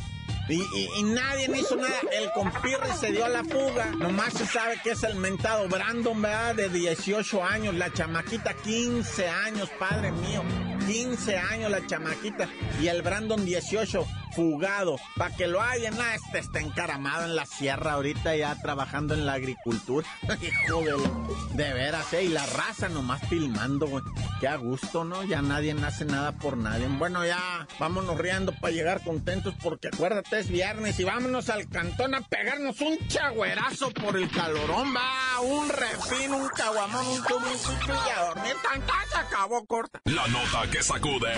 Y, 0.50 0.55
y- 0.55 0.90
y 0.98 1.03
nadie 1.03 1.50
hizo 1.57 1.75
nada. 1.77 1.96
El 2.12 2.29
compirre 2.34 2.94
se 3.00 3.12
dio 3.12 3.24
a 3.24 3.29
la 3.29 3.44
fuga. 3.44 3.86
Nomás 3.98 4.34
se 4.34 4.46
sabe 4.46 4.79
que 4.84 4.92
es 4.92 5.03
el 5.03 5.16
mentado 5.16 5.70
Brandon, 5.70 6.22
¿verdad? 6.22 6.55
De 6.55 6.68
18 6.68 7.44
años. 7.44 7.74
La 7.75 7.94
chamaquita, 7.94 8.53
15 8.55 9.29
años, 9.29 9.70
padre 9.79 10.12
mío. 10.12 10.44
15 10.88 11.38
años 11.38 11.72
la 11.72 11.86
chamaquita. 11.88 12.50
Y 12.81 12.88
el 12.88 13.01
Brandon, 13.01 13.46
18, 13.46 14.05
fugado. 14.31 14.98
Para 15.15 15.35
que 15.35 15.48
lo 15.48 15.61
hayan, 15.61 16.00
ah, 16.00 16.15
este 16.15 16.39
está 16.39 16.59
encaramado 16.59 17.25
en 17.25 17.35
la 17.35 17.46
sierra 17.46 17.94
ahorita 17.94 18.35
ya 18.35 18.55
trabajando 18.61 19.13
en 19.13 19.25
la 19.25 19.33
agricultura. 19.33 20.07
Hijo 20.41 20.81
de, 20.81 21.63
de 21.63 21.74
veras, 21.74 22.13
¿eh? 22.13 22.24
Y 22.24 22.29
la 22.29 22.46
raza 22.46 22.89
nomás 22.89 23.22
filmando, 23.27 23.87
güey. 23.87 24.03
Qué 24.39 24.48
a 24.48 24.55
gusto, 24.55 25.03
¿no? 25.03 25.24
Ya 25.24 25.41
nadie 25.41 25.74
hace 25.85 26.05
nada 26.05 26.31
por 26.33 26.57
nadie. 26.57 26.87
Bueno, 26.87 27.25
ya 27.25 27.67
vámonos 27.79 28.17
riendo 28.17 28.53
para 28.53 28.74
llegar 28.74 29.03
contentos 29.03 29.53
porque 29.61 29.89
acuérdate, 29.89 30.39
es 30.39 30.50
viernes 30.50 31.00
y 31.00 31.03
vámonos 31.03 31.50
al 31.50 31.67
cantón 31.70 32.15
a 32.15 32.22
pegarnos 32.22 32.79
un 32.81 32.98
chagüerazo 33.07 33.91
por 33.91 34.17
el 34.17 34.29
calorón, 34.29 34.96
va. 34.96 35.39
Un 35.41 35.70
refín, 35.70 36.33
un 36.33 36.48
caguamón, 36.50 37.05
un 37.07 37.24
tubo, 37.24 37.37
un 37.37 37.96
y 37.96 38.09
a 38.09 38.25
dormir. 38.25 38.55
Tan, 38.63 38.81
tan, 38.81 39.09
se 39.09 39.17
acabó 39.17 39.65
corta. 39.65 40.01
La 40.05 40.27
nota 40.27 40.70
que 40.72 40.83
sacude. 40.83 41.33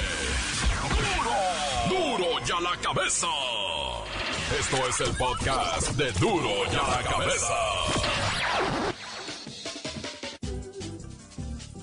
¡Duro! 0.90 1.73
¡Duro 1.94 2.40
ya 2.44 2.60
la 2.60 2.76
cabeza! 2.78 3.28
Esto 4.60 4.78
es 4.88 5.00
el 5.02 5.16
podcast 5.16 5.90
de 5.92 6.12
Duro 6.14 6.66
ya 6.72 6.82
la 6.88 7.04
cabeza. 7.04 7.54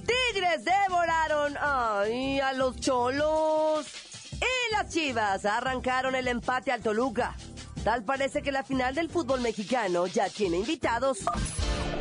Tigres 0.05 0.65
devoraron 0.65 1.57
ay, 1.61 2.41
a 2.41 2.53
los 2.55 2.81
cholos. 2.81 3.87
Y 4.33 4.73
las 4.73 4.93
chivas 4.93 5.45
arrancaron 5.45 6.17
el 6.17 6.27
empate 6.27 6.73
al 6.73 6.83
Toluca. 6.83 7.37
Tal 7.85 8.03
parece 8.03 8.43
que 8.43 8.51
la 8.51 8.65
final 8.65 8.97
del 8.97 9.11
fútbol 9.11 9.41
mexicano 9.43 10.09
ya 10.09 10.29
tiene 10.29 10.57
invitados. 10.57 11.19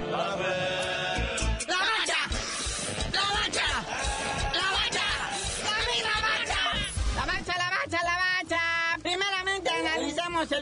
¡La 0.10 0.36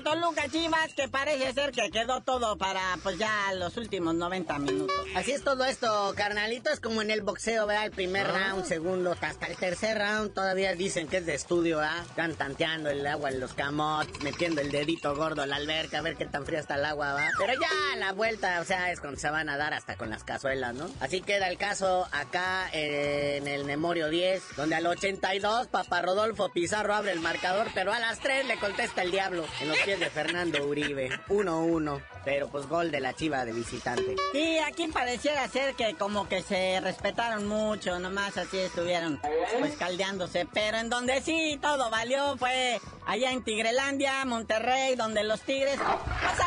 Toluca 0.07 0.47
Chivas, 0.49 0.93
que 0.93 1.09
parece 1.09 1.51
ser 1.53 1.71
que 1.73 1.89
quedó 1.91 2.21
todo 2.21 2.57
para 2.57 2.79
pues 3.03 3.17
ya 3.17 3.51
los 3.55 3.75
últimos 3.75 4.15
90 4.15 4.57
minutos. 4.59 4.95
Así 5.15 5.31
es 5.33 5.43
todo 5.43 5.65
esto, 5.65 6.13
carnalito. 6.15 6.69
Es 6.69 6.79
como 6.79 7.01
en 7.01 7.11
el 7.11 7.21
boxeo, 7.23 7.65
¿verdad? 7.67 7.85
El 7.87 7.91
primer 7.91 8.25
Ah. 8.27 8.51
round, 8.51 8.65
segundo, 8.65 9.11
hasta 9.19 9.47
el 9.47 9.57
tercer 9.57 9.97
round 9.97 10.33
todavía 10.33 10.73
dicen 10.75 11.09
que 11.09 11.17
es 11.17 11.25
de 11.25 11.35
estudio, 11.35 11.79
¿verdad? 11.79 12.03
Están 12.07 12.35
tanteando 12.35 12.89
el 12.89 13.05
agua 13.05 13.31
en 13.31 13.41
los 13.41 13.53
camotes, 13.53 14.21
metiendo 14.23 14.61
el 14.61 14.71
dedito 14.71 15.13
gordo 15.13 15.41
a 15.41 15.45
la 15.45 15.57
alberca, 15.57 15.97
a 15.99 16.01
ver 16.01 16.15
qué 16.15 16.25
tan 16.25 16.45
fría 16.45 16.59
está 16.59 16.75
el 16.75 16.85
agua, 16.85 17.13
¿va? 17.13 17.29
Pero 17.37 17.53
ya 17.59 17.97
la 17.97 18.13
vuelta, 18.13 18.61
o 18.61 18.63
sea, 18.63 18.91
es 18.93 19.01
cuando 19.01 19.19
se 19.19 19.29
van 19.29 19.49
a 19.49 19.57
dar 19.57 19.73
hasta 19.73 19.97
con 19.97 20.09
las 20.09 20.23
cazuelas, 20.23 20.73
¿no? 20.73 20.89
Así 21.01 21.19
queda 21.21 21.49
el 21.49 21.57
caso 21.57 22.07
acá 22.13 22.69
eh, 22.71 23.37
en 23.41 23.47
el 23.49 23.65
Memorio 23.65 24.07
10, 24.09 24.41
donde 24.55 24.75
al 24.75 24.87
82 24.87 25.67
Papá 25.67 26.01
Rodolfo 26.01 26.49
Pizarro 26.53 26.95
abre 26.95 27.11
el 27.11 27.19
marcador, 27.19 27.67
pero 27.73 27.91
a 27.91 27.99
las 27.99 28.19
3 28.19 28.45
le 28.45 28.57
contesta 28.57 29.01
el 29.01 29.11
diablo 29.11 29.45
en 29.59 29.67
los 29.67 29.77
pies 29.79 29.96
de 29.99 30.09
Fernando 30.09 30.65
Uribe. 30.65 31.09
1-1, 31.29 32.01
pero 32.23 32.49
pues 32.49 32.67
gol 32.67 32.91
de 32.91 32.99
la 32.99 33.13
chiva 33.13 33.45
de 33.45 33.51
visitante. 33.51 34.15
Y 34.33 34.57
aquí 34.59 34.87
pareciera 34.87 35.47
ser 35.47 35.75
que 35.75 35.95
como 35.95 36.27
que 36.27 36.41
se 36.41 36.79
respetaron 36.81 37.47
mucho, 37.47 37.99
nomás 37.99 38.37
así 38.37 38.57
estuvieron 38.59 39.19
pues 39.59 39.75
caldeándose, 39.77 40.47
pero 40.53 40.77
en 40.77 40.89
donde 40.89 41.21
sí 41.21 41.57
todo 41.61 41.89
valió 41.89 42.37
fue 42.37 42.79
allá 43.05 43.31
en 43.31 43.43
Tigrelandia, 43.43 44.23
Monterrey, 44.25 44.95
donde 44.95 45.23
los 45.23 45.41
Tigres 45.41 45.77
pues 45.77 46.39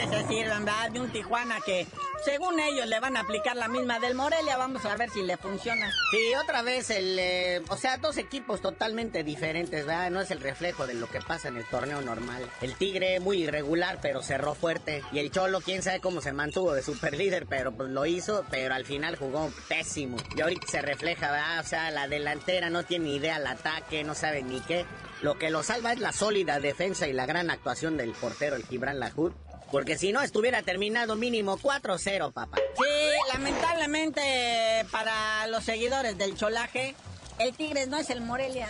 se 0.00 0.28
sirven, 0.28 0.64
¿verdad? 0.64 0.90
De 0.90 1.00
un 1.00 1.10
Tijuana 1.10 1.58
que 1.64 1.86
según 2.24 2.60
ellos 2.60 2.86
le 2.86 3.00
van 3.00 3.16
a 3.16 3.20
aplicar 3.20 3.56
la 3.56 3.66
misma 3.66 3.98
del 3.98 4.14
Morelia, 4.14 4.56
vamos 4.56 4.84
a 4.84 4.96
ver 4.96 5.10
si 5.10 5.22
le 5.22 5.36
funciona. 5.36 5.90
Sí, 6.12 6.34
otra 6.40 6.62
vez 6.62 6.90
el, 6.90 7.18
eh, 7.18 7.62
o 7.68 7.76
sea, 7.76 7.96
dos 7.96 8.16
equipos 8.16 8.60
totalmente 8.60 9.24
diferentes, 9.24 9.84
¿verdad? 9.84 10.10
No 10.10 10.20
es 10.20 10.30
el 10.30 10.40
reflejo 10.40 10.86
de 10.86 10.94
lo 10.94 11.08
que 11.08 11.20
pasa 11.20 11.48
en 11.48 11.56
el 11.56 11.64
torneo 11.64 12.00
normal. 12.00 12.48
El 12.60 12.76
Tigre 12.76 13.18
muy 13.18 13.42
irregular, 13.42 13.98
pero 14.00 14.22
cerró 14.22 14.54
fuerte. 14.54 15.02
Y 15.10 15.18
el 15.18 15.32
Cholo, 15.32 15.60
quién 15.60 15.82
sabe 15.82 16.00
cómo 16.00 16.20
se 16.20 16.32
mantuvo 16.32 16.72
de 16.72 16.82
super 16.82 17.16
líder, 17.16 17.46
pero 17.46 17.72
pues 17.72 17.90
lo 17.90 18.06
hizo, 18.06 18.44
pero 18.50 18.74
al 18.74 18.84
final 18.84 19.16
jugó 19.16 19.50
pésimo. 19.68 20.16
Y 20.36 20.40
ahorita 20.40 20.66
se 20.68 20.80
refleja, 20.80 21.30
¿verdad? 21.30 21.60
O 21.60 21.64
sea, 21.64 21.90
la 21.90 22.06
delantera 22.06 22.70
no 22.70 22.84
tiene 22.84 23.06
ni 23.06 23.16
idea 23.16 23.36
al 23.36 23.46
ataque, 23.48 24.04
no 24.04 24.14
sabe 24.14 24.42
ni 24.42 24.60
qué. 24.60 24.86
Lo 25.22 25.38
que 25.38 25.50
lo 25.50 25.64
salva 25.64 25.92
es 25.92 25.98
la 25.98 26.12
sólida 26.12 26.60
defensa 26.60 27.08
y 27.08 27.12
la 27.12 27.26
gran 27.26 27.50
actuación 27.50 27.96
del 27.96 28.12
portero, 28.12 28.54
el 28.54 28.64
Gibran 28.64 29.00
Lahoud. 29.00 29.32
Porque 29.72 29.96
si 29.96 30.12
no 30.12 30.20
estuviera 30.20 30.62
terminado 30.62 31.16
mínimo 31.16 31.58
4-0, 31.58 32.32
papá. 32.32 32.58
Sí, 32.76 33.32
lamentablemente 33.32 34.86
para 34.92 35.46
los 35.48 35.64
seguidores 35.64 36.16
del 36.18 36.36
cholaje, 36.36 36.94
el 37.38 37.54
Tigres 37.54 37.88
no 37.88 37.96
es 37.96 38.10
el 38.10 38.20
Morelia. 38.20 38.68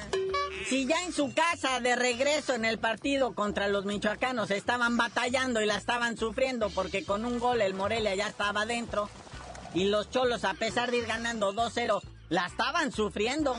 Si 0.69 0.87
ya 0.87 1.03
en 1.03 1.13
su 1.13 1.35
casa 1.35 1.81
de 1.81 1.97
regreso 1.97 2.55
en 2.55 2.65
el 2.65 2.79
partido 2.79 3.35
contra 3.35 3.67
los 3.67 3.85
michoacanos 3.85 4.53
estaban 4.53 4.97
batallando 4.97 5.61
y 5.61 5.67
la 5.67 5.77
estaban 5.77 6.17
sufriendo 6.17 6.71
porque 6.71 7.05
con 7.05 7.25
un 7.25 7.41
gol 7.41 7.61
el 7.61 7.75
Morelia 7.75 8.15
ya 8.15 8.29
estaba 8.29 8.65
dentro 8.65 9.11
y 9.75 9.85
los 9.85 10.09
cholos 10.09 10.45
a 10.45 10.55
pesar 10.55 10.93
de 10.93 10.99
ir 10.99 11.07
ganando 11.07 11.53
2-0 11.53 12.01
la 12.29 12.47
estaban 12.47 12.93
sufriendo, 12.93 13.55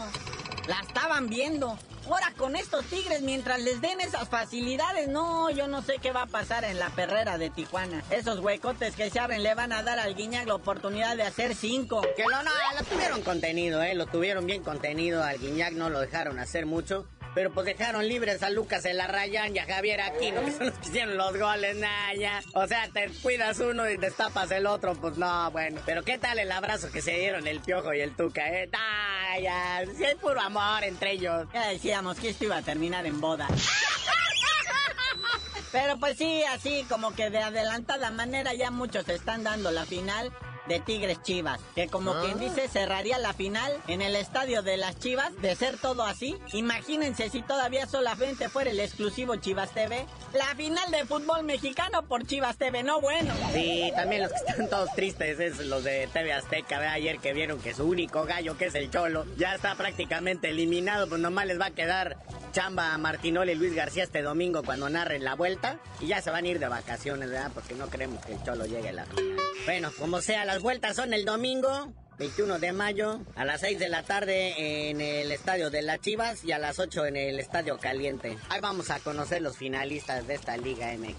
la 0.68 0.80
estaban 0.80 1.28
viendo. 1.28 1.78
Ahora 2.06 2.34
con 2.38 2.56
estos 2.56 2.86
Tigres, 2.86 3.22
mientras 3.22 3.62
les 3.62 3.80
den 3.82 4.02
esas 4.02 4.28
facilidades, 4.28 5.08
no, 5.08 5.50
yo 5.50 5.68
no 5.68 5.82
sé 5.82 5.96
qué 6.02 6.12
va 6.12 6.24
a 6.24 6.28
pasar 6.28 6.64
en 6.66 6.78
la 6.78 6.90
perrera 6.90 7.38
de 7.38 7.50
Tijuana. 7.50 8.04
Esos 8.10 8.40
huecotes 8.40 8.96
que 8.96 9.10
se 9.10 9.20
abren 9.20 9.42
le 9.42 9.56
van 9.56 9.72
a 9.72 9.84
dar 9.84 10.00
al 10.00 10.14
Guiñac 10.14 10.48
la 10.48 10.56
oportunidad 10.56 11.16
de 11.16 11.24
hacer 11.24 11.56
cinco. 11.56 12.02
Que 12.16 12.24
no, 12.24 12.44
no, 12.44 12.52
lo 12.78 12.86
tuvieron 12.86 13.22
contenido, 13.22 13.82
eh, 13.82 13.96
lo 13.96 14.06
tuvieron 14.06 14.46
bien 14.46 14.64
contenido. 14.64 15.24
Al 15.24 15.40
Guiñac 15.40 15.74
no 15.74 15.90
lo 15.90 16.02
dejaron 16.02 16.40
hacer 16.40 16.66
mucho. 16.66 17.08
Pero 17.34 17.52
pues 17.52 17.66
dejaron 17.66 18.08
libres 18.08 18.44
a 18.44 18.50
Lucas 18.50 18.86
en 18.86 18.98
la 18.98 19.08
Rayan 19.08 19.56
y 19.56 19.60
a 19.60 19.66
Javier 19.66 20.02
Aquino, 20.02 20.44
que 20.46 20.52
son 20.52 20.68
los 20.68 20.78
que 20.78 20.90
hicieron 20.90 21.18
los 21.18 21.38
goles, 21.38 21.78
Naya. 21.78 22.42
O 22.54 22.68
sea, 22.68 22.88
te 22.90 23.10
cuidas 23.22 23.60
uno 23.60 23.90
y 23.90 23.98
destapas 23.98 24.52
el 24.52 24.68
otro, 24.68 24.94
pues 24.96 25.18
no, 25.18 25.50
bueno. 25.52 25.82
Pero 25.86 26.04
qué 26.04 26.18
tal 26.18 26.40
el 26.40 26.52
abrazo 26.52 26.92
que 26.92 27.02
se 27.02 27.18
dieron 27.18 27.48
el 27.48 27.60
Piojo 27.60 27.94
y 27.94 28.02
el 28.02 28.16
Tuca, 28.16 28.48
eh. 28.50 28.70
Naya, 28.72 29.86
si 29.96 30.06
hay 30.06 30.16
puro 30.16 30.42
amor 30.42 30.84
entre 30.84 31.14
ellos. 31.14 31.48
Ya 31.54 31.70
decíamos 31.70 32.20
que 32.20 32.30
esto 32.30 32.46
iba 32.46 32.58
a 32.58 32.62
terminar 32.62 33.06
en 33.06 33.20
boda. 33.20 33.48
Pero 35.72 35.98
pues 35.98 36.20
sí, 36.20 36.44
así 36.44 36.86
como 36.88 37.16
que 37.16 37.32
de 37.32 37.40
adelantada 37.40 38.12
manera 38.12 38.54
ya 38.54 38.70
muchos 38.70 39.10
están 39.10 39.44
dando 39.44 39.72
la 39.72 39.86
final 39.86 40.32
de 40.68 40.80
Tigres 40.80 41.22
Chivas, 41.22 41.60
que 41.76 41.88
como 41.88 42.14
quien 42.22 42.40
dice 42.40 42.68
cerraría 42.68 43.18
la 43.18 43.34
final 43.34 43.72
en 43.88 44.02
el 44.02 44.16
estadio 44.16 44.62
de 44.62 44.78
las 44.78 44.98
Chivas, 45.00 45.36
de 45.42 45.56
ser 45.56 45.78
todo 45.78 46.04
así. 46.04 46.38
Imagínense 46.54 47.30
si 47.30 47.42
todavía 47.42 47.86
solamente 47.88 48.50
fuera 48.50 48.72
el 48.72 48.80
exclusivo 48.80 49.36
Chivas 49.36 49.72
TV, 49.72 50.06
la 50.34 50.56
final 50.56 50.92
de 50.92 51.06
fútbol 51.06 51.44
mexicano 51.44 52.04
por 52.08 52.26
Chivas 52.26 52.58
TV, 52.58 52.84
no 52.84 53.00
bueno. 53.02 53.34
Sí, 53.54 53.92
también 53.96 54.24
los 54.24 54.32
que 54.32 54.38
están 54.38 54.70
todos 54.70 54.94
tristes 54.96 55.40
es 55.40 55.60
los 55.60 55.84
de 55.84 56.08
TV 56.12 56.34
Azteca, 56.34 56.92
ayer 56.92 57.20
que 57.20 57.34
vieron 57.34 57.60
que 57.60 57.74
su 57.74 57.86
único 57.86 58.26
gallo, 58.26 58.58
que 58.58 58.66
es 58.66 58.76
el 58.76 58.90
Cholo, 58.90 59.26
ya 59.38 59.56
está 59.56 59.76
prácticamente 59.76 60.50
eliminado, 60.50 61.08
pues 61.08 61.22
nomás 61.22 61.46
les 61.46 61.60
va 61.60 61.68
a 61.68 61.72
quedar 61.72 62.18
chamba 62.52 62.94
a 62.94 62.98
Martinoli 62.98 63.54
y 63.54 63.56
Luis 63.56 63.74
García 63.74 64.04
este 64.04 64.22
domingo 64.22 64.64
cuando 64.64 64.90
narren 64.90 65.24
la 65.24 65.36
vuelta 65.36 65.80
y 66.00 66.08
ya 66.08 66.22
se 66.22 66.30
van 66.30 66.46
a 66.46 66.48
ir 66.48 66.60
de 66.60 66.68
vacaciones, 66.68 67.30
¿verdad? 67.30 67.52
Porque 67.54 67.74
no 67.74 67.90
queremos 67.90 68.24
que 68.26 68.34
el 68.34 68.44
Cholo 68.44 68.66
llegue 68.66 68.90
a 68.90 68.94
la 68.94 69.06
final. 69.06 69.38
Bueno, 69.66 69.92
como 69.98 70.22
sea, 70.22 70.46
las 70.46 70.62
vueltas 70.62 70.96
son 70.96 71.14
el 71.14 71.26
domingo. 71.26 71.94
21 72.20 72.60
de 72.60 72.72
mayo 72.74 73.20
a 73.36 73.46
las 73.46 73.62
6 73.62 73.80
de 73.80 73.90
la 73.90 74.04
tarde 74.04 74.90
en 74.90 75.02
el 75.02 75.32
estadio 75.32 75.70
de 75.70 75.82
las 75.82 76.00
Chivas 76.00 76.44
y 76.44 76.52
a 76.52 76.60
las 76.60 76.80
8 76.80 77.08
en 77.08 77.18
el 77.18 77.40
estadio 77.40 77.78
caliente. 77.78 78.38
Ahí 78.50 78.62
vamos 78.62 78.92
a 78.92 79.00
conocer 79.00 79.42
los 79.42 79.58
finalistas 79.58 80.28
de 80.28 80.36
esta 80.36 80.58
Liga 80.58 80.94
MX. 80.98 81.16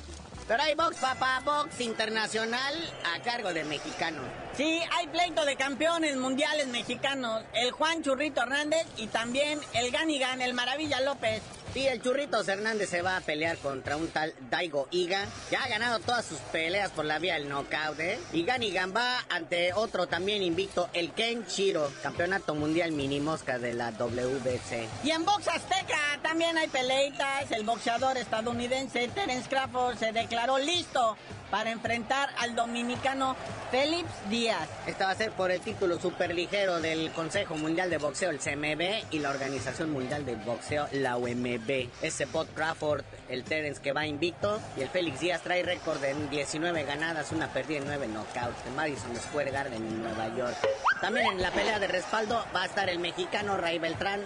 Pero 0.46 0.62
hay 0.62 0.74
box, 0.74 0.96
papá, 0.98 1.40
box 1.44 1.80
internacional 1.80 2.74
a 3.14 3.22
cargo 3.22 3.54
de 3.54 3.64
mexicanos. 3.64 4.24
Sí, 4.57 4.80
hay 4.92 5.07
pleito 5.07 5.44
de 5.46 5.57
campeones 5.57 6.16
mundiales 6.16 6.66
mexicanos. 6.68 7.42
El 7.54 7.70
Juan 7.70 8.02
Churrito 8.02 8.42
Hernández 8.42 8.87
y 8.98 9.07
también 9.07 9.59
el 9.72 9.90
Ganigan, 9.90 10.42
el 10.42 10.52
Maravilla 10.52 11.00
López. 11.00 11.42
Sí, 11.75 11.89
el 11.89 12.01
Churritos 12.01 12.47
Hernández 12.47 12.89
se 12.89 13.03
va 13.03 13.17
a 13.17 13.21
pelear 13.21 13.59
contra 13.59 13.97
un 13.97 14.07
tal 14.07 14.33
Daigo 14.49 14.87
Iga, 14.93 15.27
que 15.51 15.57
ha 15.57 15.67
ganado 15.67 15.99
todas 15.99 16.25
sus 16.25 16.39
peleas 16.39 16.93
por 16.93 17.05
la 17.05 17.19
vía 17.19 17.35
del 17.35 17.49
knockout, 17.49 17.99
¿eh? 17.99 18.17
Y 18.33 18.45
Ganigan 18.45 18.95
va 18.95 19.19
ante 19.29 19.73
otro 19.73 20.07
también 20.07 20.45
invicto, 20.45 20.89
el 20.93 21.11
Ken 21.11 21.45
Chiro, 21.49 21.91
campeonato 22.01 22.55
mundial 22.55 22.93
mini 22.93 23.19
mosca 23.19 23.59
de 23.59 23.75
la 23.75 23.91
WBC. 23.91 24.89
Y 25.03 25.11
en 25.11 25.25
box 25.25 25.49
azteca 25.49 25.99
también 26.23 26.57
hay 26.57 26.69
peleitas. 26.69 27.51
El 27.51 27.65
boxeador 27.65 28.19
estadounidense 28.19 29.09
Terence 29.09 29.49
Crawford 29.49 29.99
se 29.99 30.13
declaró 30.13 30.59
listo 30.59 31.17
para 31.55 31.71
enfrentar 31.71 32.31
al 32.40 32.57
dominicano 32.57 33.37
Félix 33.71 34.09
Díaz. 34.29 34.69
Esta 34.88 35.05
va 35.05 35.12
a 35.12 35.14
ser 35.14 35.31
por 35.31 35.53
el 35.53 35.61
título 35.61 36.01
superligero 36.01 36.81
del 36.81 37.12
Consejo 37.12 37.55
Mundial 37.55 37.90
de 37.90 37.99
Boxeo, 37.99 38.31
el 38.31 38.40
CMB, 38.40 39.05
y 39.12 39.21
la 39.21 39.31
Organización 39.31 39.93
Mundial 39.93 40.27
de 40.27 40.35
Boxeo, 40.35 40.88
la 40.90 41.17
UMB. 41.17 41.90
Ese 42.03 42.25
Bot 42.25 42.53
Crawford, 42.55 43.05
el 43.29 43.45
Terence 43.45 43.81
que 43.81 43.93
va 43.93 44.05
invicto, 44.05 44.59
y 44.77 44.81
el 44.81 44.88
Félix 44.88 45.21
Díaz 45.21 45.43
trae 45.43 45.62
récord 45.62 46.03
en 46.03 46.29
19 46.29 46.83
ganadas, 46.83 47.31
una 47.31 47.47
perdida 47.53 47.79
en 47.79 47.87
9 47.87 48.09
knockouts 48.09 48.67
en 48.67 48.75
Madison 48.75 49.14
Square 49.14 49.53
Garden 49.53 49.77
en 49.77 50.03
Nueva 50.03 50.37
York. 50.37 50.57
También 51.01 51.29
en 51.29 51.40
la 51.40 51.53
pelea 51.53 51.79
de 51.79 51.87
respaldo 51.87 52.45
va 52.53 52.64
a 52.64 52.67
estar 52.67 52.88
el 52.88 52.99
mexicano 52.99 53.57
Ray 53.57 53.79
Beltrán 53.79 54.23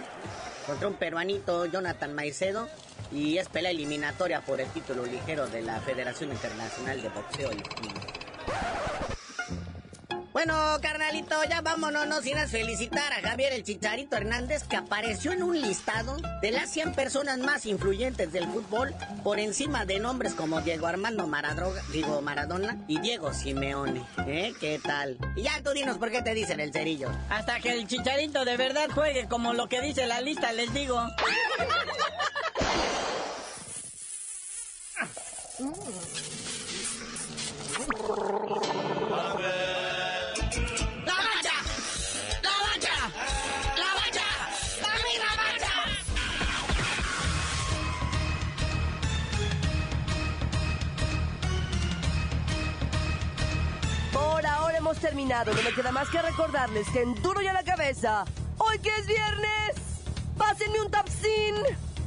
contra 0.65 0.87
un 0.87 0.95
peruanito 0.95 1.67
Jonathan 1.67 2.11
Maicedo 2.11 2.67
y 3.11 3.37
es 3.37 3.49
pelea 3.49 3.71
eliminatoria 3.71 4.41
por 4.41 4.61
el 4.61 4.67
título 4.69 5.05
ligero 5.05 5.47
de 5.47 5.61
la 5.61 5.79
Federación 5.81 6.31
Internacional 6.31 7.01
de 7.01 7.09
Boxeo 7.09 7.49
Bueno, 10.31 10.77
carnalito, 10.81 11.35
ya 11.49 11.61
vámonos, 11.61 12.07
no 12.07 12.21
sin 12.21 12.37
felicitar 12.47 13.11
a 13.13 13.27
Javier 13.27 13.53
el 13.53 13.63
Chicharito 13.63 14.15
Hernández 14.15 14.63
que 14.63 14.77
apareció 14.77 15.31
en 15.31 15.43
un 15.43 15.59
listado 15.59 16.17
de 16.41 16.51
las 16.51 16.69
100 16.69 16.93
personas 16.93 17.39
más 17.39 17.65
influyentes 17.65 18.31
del 18.31 18.45
fútbol 18.45 18.93
por 19.23 19.39
encima 19.39 19.85
de 19.85 19.99
nombres 19.99 20.33
como 20.33 20.61
Diego 20.61 20.87
Armando 20.87 21.27
Maradona, 21.27 21.81
digo 21.91 22.21
Maradona 22.21 22.77
y 22.87 22.99
Diego 22.99 23.33
Simeone. 23.33 24.05
¿Eh? 24.27 24.53
¿Qué 24.59 24.79
tal? 24.81 25.17
Y 25.35 25.43
ya 25.43 25.61
tú 25.63 25.71
dinos 25.71 25.97
por 25.97 26.11
qué 26.11 26.21
te 26.21 26.33
dicen 26.33 26.59
el 26.59 26.71
cerillo. 26.71 27.09
Hasta 27.29 27.59
que 27.59 27.73
el 27.73 27.87
Chicharito 27.87 28.45
de 28.45 28.55
verdad 28.55 28.87
juegue 28.93 29.27
como 29.27 29.53
lo 29.53 29.67
que 29.67 29.81
dice 29.81 30.05
la 30.05 30.21
lista, 30.21 30.53
les 30.53 30.73
digo. 30.73 30.95
Por 31.19 31.29
ahora 31.29 31.73
hemos 31.73 31.89
terminado. 54.99 55.53
No 55.53 55.61
me 55.63 55.73
queda 55.73 55.91
más 55.91 56.09
que 56.09 56.21
recordarles 56.21 56.87
que 56.89 57.01
en 57.01 57.15
Duro 57.21 57.41
y 57.41 57.47
a 57.47 57.53
la 57.53 57.63
Cabeza, 57.63 58.25
hoy 58.57 58.79
que 58.79 58.89
es 58.95 59.07
viernes, 59.07 59.75
pásenme 60.37 60.81
un 60.81 60.91
tapsin, 60.91 61.55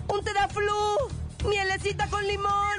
un 0.09 0.25
tedaflu, 0.25 0.97
mielecita 1.49 2.07
con 2.09 2.27
limón, 2.27 2.79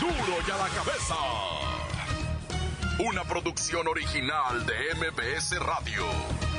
Duro 0.00 0.38
y 0.46 0.50
a 0.50 0.56
la 0.56 0.68
cabeza. 0.70 1.14
Una 3.00 3.22
producción 3.24 3.86
original 3.86 4.64
de 4.64 4.94
MBS 4.94 5.58
Radio. 5.58 6.49